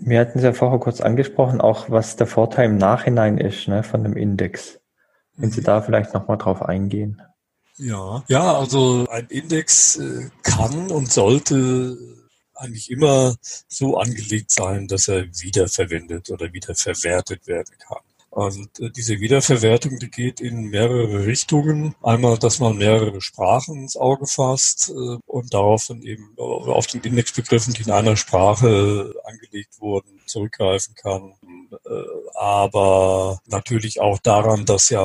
Wir 0.02 0.20
hatten 0.20 0.38
es 0.38 0.44
ja 0.44 0.52
vorher 0.52 0.78
kurz 0.78 1.00
angesprochen, 1.00 1.60
auch 1.60 1.90
was 1.90 2.16
der 2.16 2.26
Vorteil 2.26 2.70
im 2.70 2.78
Nachhinein 2.78 3.38
ist 3.38 3.68
ne, 3.68 3.82
von 3.82 4.02
dem 4.02 4.16
Index. 4.16 4.80
Wenn 5.36 5.50
Sie 5.50 5.60
mhm. 5.60 5.64
da 5.64 5.82
vielleicht 5.82 6.14
nochmal 6.14 6.38
drauf 6.38 6.62
eingehen. 6.62 7.22
Ja, 7.76 8.24
ja, 8.28 8.58
also 8.58 9.06
ein 9.10 9.26
Index 9.28 9.96
äh, 9.96 10.28
kann 10.42 10.90
und 10.90 11.10
sollte 11.10 11.96
eigentlich 12.54 12.90
immer 12.90 13.36
so 13.40 13.96
angelegt 13.96 14.50
sein, 14.50 14.86
dass 14.86 15.08
er 15.08 15.24
wiederverwendet 15.26 16.30
oder 16.30 16.52
wiederverwertet 16.52 17.46
werden 17.46 17.74
kann. 17.78 18.02
Äh, 18.36 18.90
diese 18.90 19.20
Wiederverwertung, 19.20 19.98
die 19.98 20.10
geht 20.10 20.40
in 20.40 20.66
mehrere 20.70 21.26
Richtungen. 21.26 21.94
Einmal, 22.02 22.38
dass 22.38 22.60
man 22.60 22.76
mehrere 22.78 23.20
Sprachen 23.20 23.76
ins 23.76 23.96
Auge 23.96 24.26
fasst 24.26 24.90
äh, 24.90 25.18
und 25.26 25.52
darauf 25.52 25.86
dann 25.88 26.02
eben 26.02 26.36
auf 26.38 26.86
den 26.86 27.02
Indexbegriffen, 27.02 27.74
die 27.74 27.82
in 27.82 27.90
einer 27.90 28.16
Sprache 28.16 29.14
angelegt 29.24 29.80
wurden, 29.80 30.20
zurückgreifen 30.26 30.94
kann. 30.94 31.34
Äh, 31.72 32.02
aber 32.34 33.40
natürlich 33.46 34.00
auch 34.00 34.18
daran, 34.18 34.64
dass 34.64 34.90
ja 34.90 35.02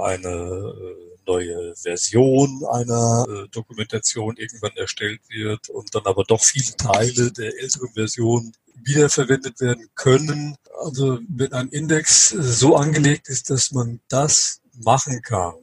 eine 0.00 0.74
neue 1.26 1.74
Version 1.76 2.64
einer 2.70 3.46
Dokumentation 3.50 4.36
irgendwann 4.36 4.76
erstellt 4.76 5.20
wird 5.28 5.68
und 5.68 5.94
dann 5.94 6.04
aber 6.06 6.24
doch 6.24 6.42
viele 6.42 6.76
Teile 6.76 7.32
der 7.32 7.58
älteren 7.60 7.92
Version 7.92 8.52
wiederverwendet 8.84 9.60
werden 9.60 9.88
können. 9.94 10.56
Also 10.82 11.18
wenn 11.28 11.52
ein 11.52 11.68
Index 11.68 12.28
so 12.28 12.76
angelegt 12.76 13.28
ist, 13.28 13.50
dass 13.50 13.72
man 13.72 14.00
das 14.08 14.60
machen 14.72 15.22
kann, 15.22 15.54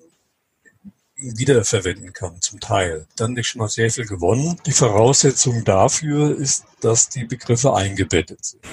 wiederverwenden 1.16 2.14
kann, 2.14 2.42
zum 2.42 2.60
Teil. 2.60 3.08
Dann 3.16 3.38
ist 3.38 3.48
schon 3.48 3.60
mal 3.60 3.70
sehr 3.70 3.90
viel 3.90 4.06
gewonnen. 4.06 4.60
Die 4.66 4.72
Voraussetzung 4.72 5.64
dafür 5.64 6.36
ist, 6.36 6.66
dass 6.82 7.10
die 7.10 7.26
Begriffe 7.26 7.74
eingebettet 7.74 8.44
sind. 8.44 8.64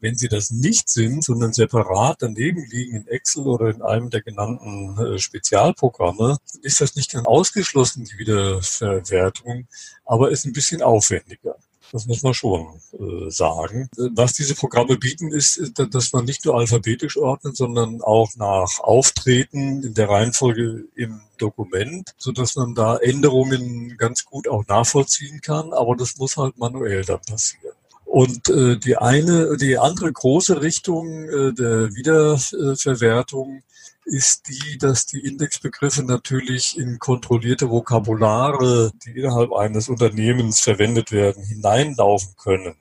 Wenn 0.00 0.16
sie 0.16 0.28
das 0.28 0.50
nicht 0.50 0.88
sind, 0.88 1.22
sondern 1.22 1.52
separat 1.52 2.16
daneben 2.20 2.64
liegen 2.68 2.96
in 2.96 3.06
Excel 3.06 3.46
oder 3.46 3.70
in 3.70 3.82
einem 3.82 4.10
der 4.10 4.22
genannten 4.22 4.98
äh, 4.98 5.18
Spezialprogramme, 5.18 6.38
ist 6.62 6.80
das 6.80 6.96
nicht 6.96 7.12
ganz 7.12 7.26
ausgeschlossen, 7.26 8.04
die 8.04 8.18
Wiederverwertung, 8.18 9.68
aber 10.04 10.30
ist 10.30 10.44
ein 10.44 10.52
bisschen 10.52 10.82
aufwendiger. 10.82 11.56
Das 11.92 12.06
muss 12.06 12.22
man 12.22 12.32
schon 12.32 12.66
äh, 12.92 13.30
sagen. 13.30 13.90
Was 14.14 14.32
diese 14.32 14.54
Programme 14.54 14.96
bieten, 14.96 15.30
ist, 15.30 15.72
dass 15.76 16.12
man 16.12 16.24
nicht 16.24 16.44
nur 16.44 16.56
alphabetisch 16.56 17.18
ordnet, 17.18 17.56
sondern 17.56 18.00
auch 18.00 18.30
nach 18.36 18.80
Auftreten 18.80 19.82
in 19.82 19.92
der 19.92 20.08
Reihenfolge 20.08 20.86
im 20.96 21.20
Dokument, 21.36 22.14
so 22.16 22.32
dass 22.32 22.56
man 22.56 22.74
da 22.74 22.96
Änderungen 22.96 23.96
ganz 23.98 24.24
gut 24.24 24.48
auch 24.48 24.66
nachvollziehen 24.66 25.42
kann. 25.42 25.74
Aber 25.74 25.94
das 25.94 26.16
muss 26.16 26.38
halt 26.38 26.56
manuell 26.56 27.04
dann 27.04 27.20
passieren. 27.20 27.74
Und 28.06 28.48
äh, 28.48 28.78
die 28.78 28.96
eine, 28.96 29.56
die 29.56 29.78
andere 29.78 30.12
große 30.12 30.60
Richtung 30.62 31.28
äh, 31.28 31.52
der 31.52 31.94
Wiederverwertung 31.94 33.62
ist 34.04 34.48
die, 34.48 34.78
dass 34.78 35.06
die 35.06 35.20
Indexbegriffe 35.20 36.02
natürlich 36.02 36.78
in 36.78 36.98
kontrollierte 36.98 37.70
Vokabulare, 37.70 38.92
die 39.04 39.12
innerhalb 39.12 39.52
eines 39.52 39.88
Unternehmens 39.88 40.60
verwendet 40.60 41.12
werden, 41.12 41.44
hineinlaufen 41.44 42.34
können 42.36 42.74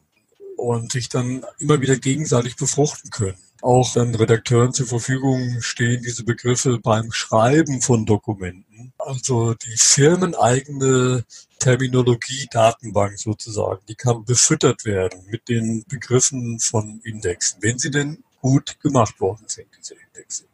und 0.58 0.92
sich 0.92 1.10
dann 1.10 1.46
immer 1.60 1.82
wieder 1.82 1.98
gegenseitig 1.98 2.56
befruchten 2.56 3.10
können. 3.10 3.38
Auch 3.62 3.94
dann 3.94 4.16
Redakteuren 4.16 4.74
zur 4.74 4.88
Verfügung 4.88 5.62
stehen 5.62 6.02
diese 6.02 6.24
Begriffe 6.24 6.80
beim 6.80 7.12
Schreiben 7.12 7.82
von 7.82 8.08
Dokumenten. 8.08 8.92
Also 8.98 9.54
die 9.54 9.78
firmeneigene 9.78 11.26
Terminologie-Datenbank 11.60 13.20
sozusagen, 13.20 13.82
die 13.88 13.96
kann 13.96 14.26
befüttert 14.26 14.84
werden 14.86 15.22
mit 15.30 15.48
den 15.48 15.84
Begriffen 15.88 16.60
von 16.60 17.02
Indexen, 17.04 17.62
wenn 17.62 17.78
sie 17.78 17.92
denn 17.92 18.24
gut 18.42 18.80
gemacht 18.80 19.20
worden 19.20 19.46
sind, 19.48 19.68
diese 19.78 19.94
Indexe. 19.94 20.46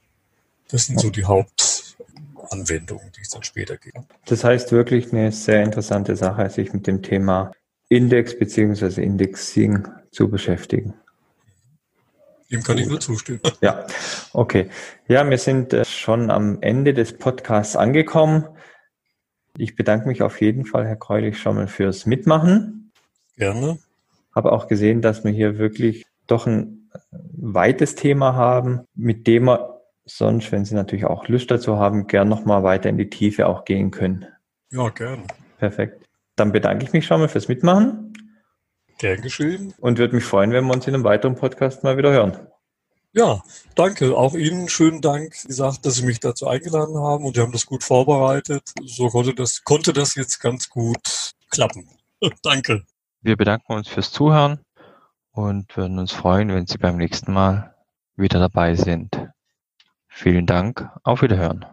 Das 0.70 0.86
sind 0.86 1.00
so 1.00 1.10
die 1.10 1.24
Hauptanwendungen, 1.24 3.12
die 3.16 3.22
es 3.22 3.30
dann 3.30 3.44
später 3.44 3.78
gibt. 3.78 3.98
Das 4.26 4.44
heißt 4.44 4.72
wirklich 4.72 5.14
eine 5.14 5.32
sehr 5.32 5.64
interessante 5.64 6.16
Sache, 6.16 6.50
sich 6.50 6.74
mit 6.74 6.88
dem 6.88 7.02
Thema 7.02 7.52
Index 7.90 8.38
bzw. 8.38 9.02
Indexing 9.02 9.88
zu 10.12 10.30
beschäftigen. 10.30 10.94
Dem 12.52 12.64
kann 12.64 12.78
ich 12.78 12.88
nur 12.88 13.00
zustimmen. 13.00 13.42
Ja, 13.62 13.86
okay. 14.34 14.70
Ja, 15.08 15.30
wir 15.30 15.38
sind 15.38 15.74
äh, 15.74 15.86
schon 15.86 16.32
am 16.32 16.62
Ende 16.62 16.94
des 16.94 17.18
Podcasts 17.18 17.76
angekommen. 17.76 18.46
Ich 19.58 19.76
bedanke 19.76 20.08
mich 20.08 20.22
auf 20.22 20.40
jeden 20.40 20.66
Fall, 20.66 20.86
Herr 20.86 20.96
Kreulich, 20.96 21.40
schon 21.40 21.56
mal 21.56 21.68
fürs 21.68 22.06
Mitmachen. 22.06 22.92
Gerne. 23.36 23.80
Habe 24.34 24.52
auch 24.52 24.68
gesehen, 24.68 25.02
dass 25.02 25.24
wir 25.24 25.32
hier 25.32 25.58
wirklich 25.58 26.06
doch 26.28 26.46
ein 26.48 26.90
weites 27.12 27.96
Thema 27.96 28.36
haben, 28.36 28.82
mit 28.96 29.28
dem 29.28 29.46
wir 29.46 29.77
sonst, 30.08 30.52
wenn 30.52 30.66
Sie 30.66 30.76
natürlich 30.76 31.06
auch 31.06 31.28
Lust 31.28 31.52
dazu 31.52 31.78
haben, 31.78 32.08
gern 32.08 32.30
nochmal 32.30 32.64
weiter 32.64 32.90
in 32.90 32.98
die 32.98 33.10
Tiefe 33.10 33.48
auch 33.48 33.66
gehen 33.66 33.92
können. 33.92 34.26
Ja, 34.72 34.90
gern. 34.90 35.24
Perfekt. 35.58 36.06
Dann 36.36 36.52
bedanke 36.52 36.86
ich 36.86 36.94
mich 36.94 37.06
schon 37.06 37.20
mal 37.20 37.30
fürs 37.30 37.48
Mitmachen. 37.48 38.14
Gern 38.98 39.22
geschehen. 39.22 39.74
Und 39.80 39.98
würde 39.98 40.16
mich 40.16 40.24
freuen, 40.24 40.52
wenn 40.52 40.66
wir 40.66 40.74
uns 40.74 40.88
in 40.88 40.94
einem 40.94 41.04
weiteren 41.04 41.36
Podcast 41.36 41.84
mal 41.84 41.98
wieder 41.98 42.12
hören. 42.12 42.48
Ja, 43.14 43.42
danke. 43.76 44.16
Auch 44.16 44.36
Ihnen 44.36 44.70
schönen 44.70 45.02
Dank, 45.02 45.36
wie 45.44 45.48
gesagt, 45.48 45.86
dass 45.86 45.96
Sie 45.96 46.06
mich 46.06 46.20
dazu 46.20 46.48
eingeladen 46.48 46.98
haben 46.98 47.26
und 47.26 47.36
Sie 47.36 47.42
haben 47.42 47.52
das 47.52 47.66
gut 47.66 47.84
vorbereitet. 47.84 48.64
So 48.84 49.10
konnte 49.10 49.34
das, 49.34 49.64
konnte 49.64 49.94
das 49.94 50.16
jetzt 50.16 50.40
ganz 50.40 50.70
gut 50.70 51.34
klappen. 51.50 51.90
danke. 52.44 52.84
Wir 53.22 53.36
bedanken 53.36 53.74
uns 53.74 53.88
fürs 53.88 54.12
Zuhören 54.12 54.60
und 55.32 55.76
würden 55.76 56.00
uns 56.00 56.12
freuen, 56.12 56.50
wenn 56.50 56.68
Sie 56.68 56.78
beim 56.78 56.98
nächsten 56.98 57.34
Mal 57.34 57.76
wieder 58.16 58.40
dabei 58.40 58.76
sind. 58.76 59.30
Vielen 60.20 60.48
Dank, 60.48 60.90
auf 61.04 61.22
Wiederhören. 61.22 61.64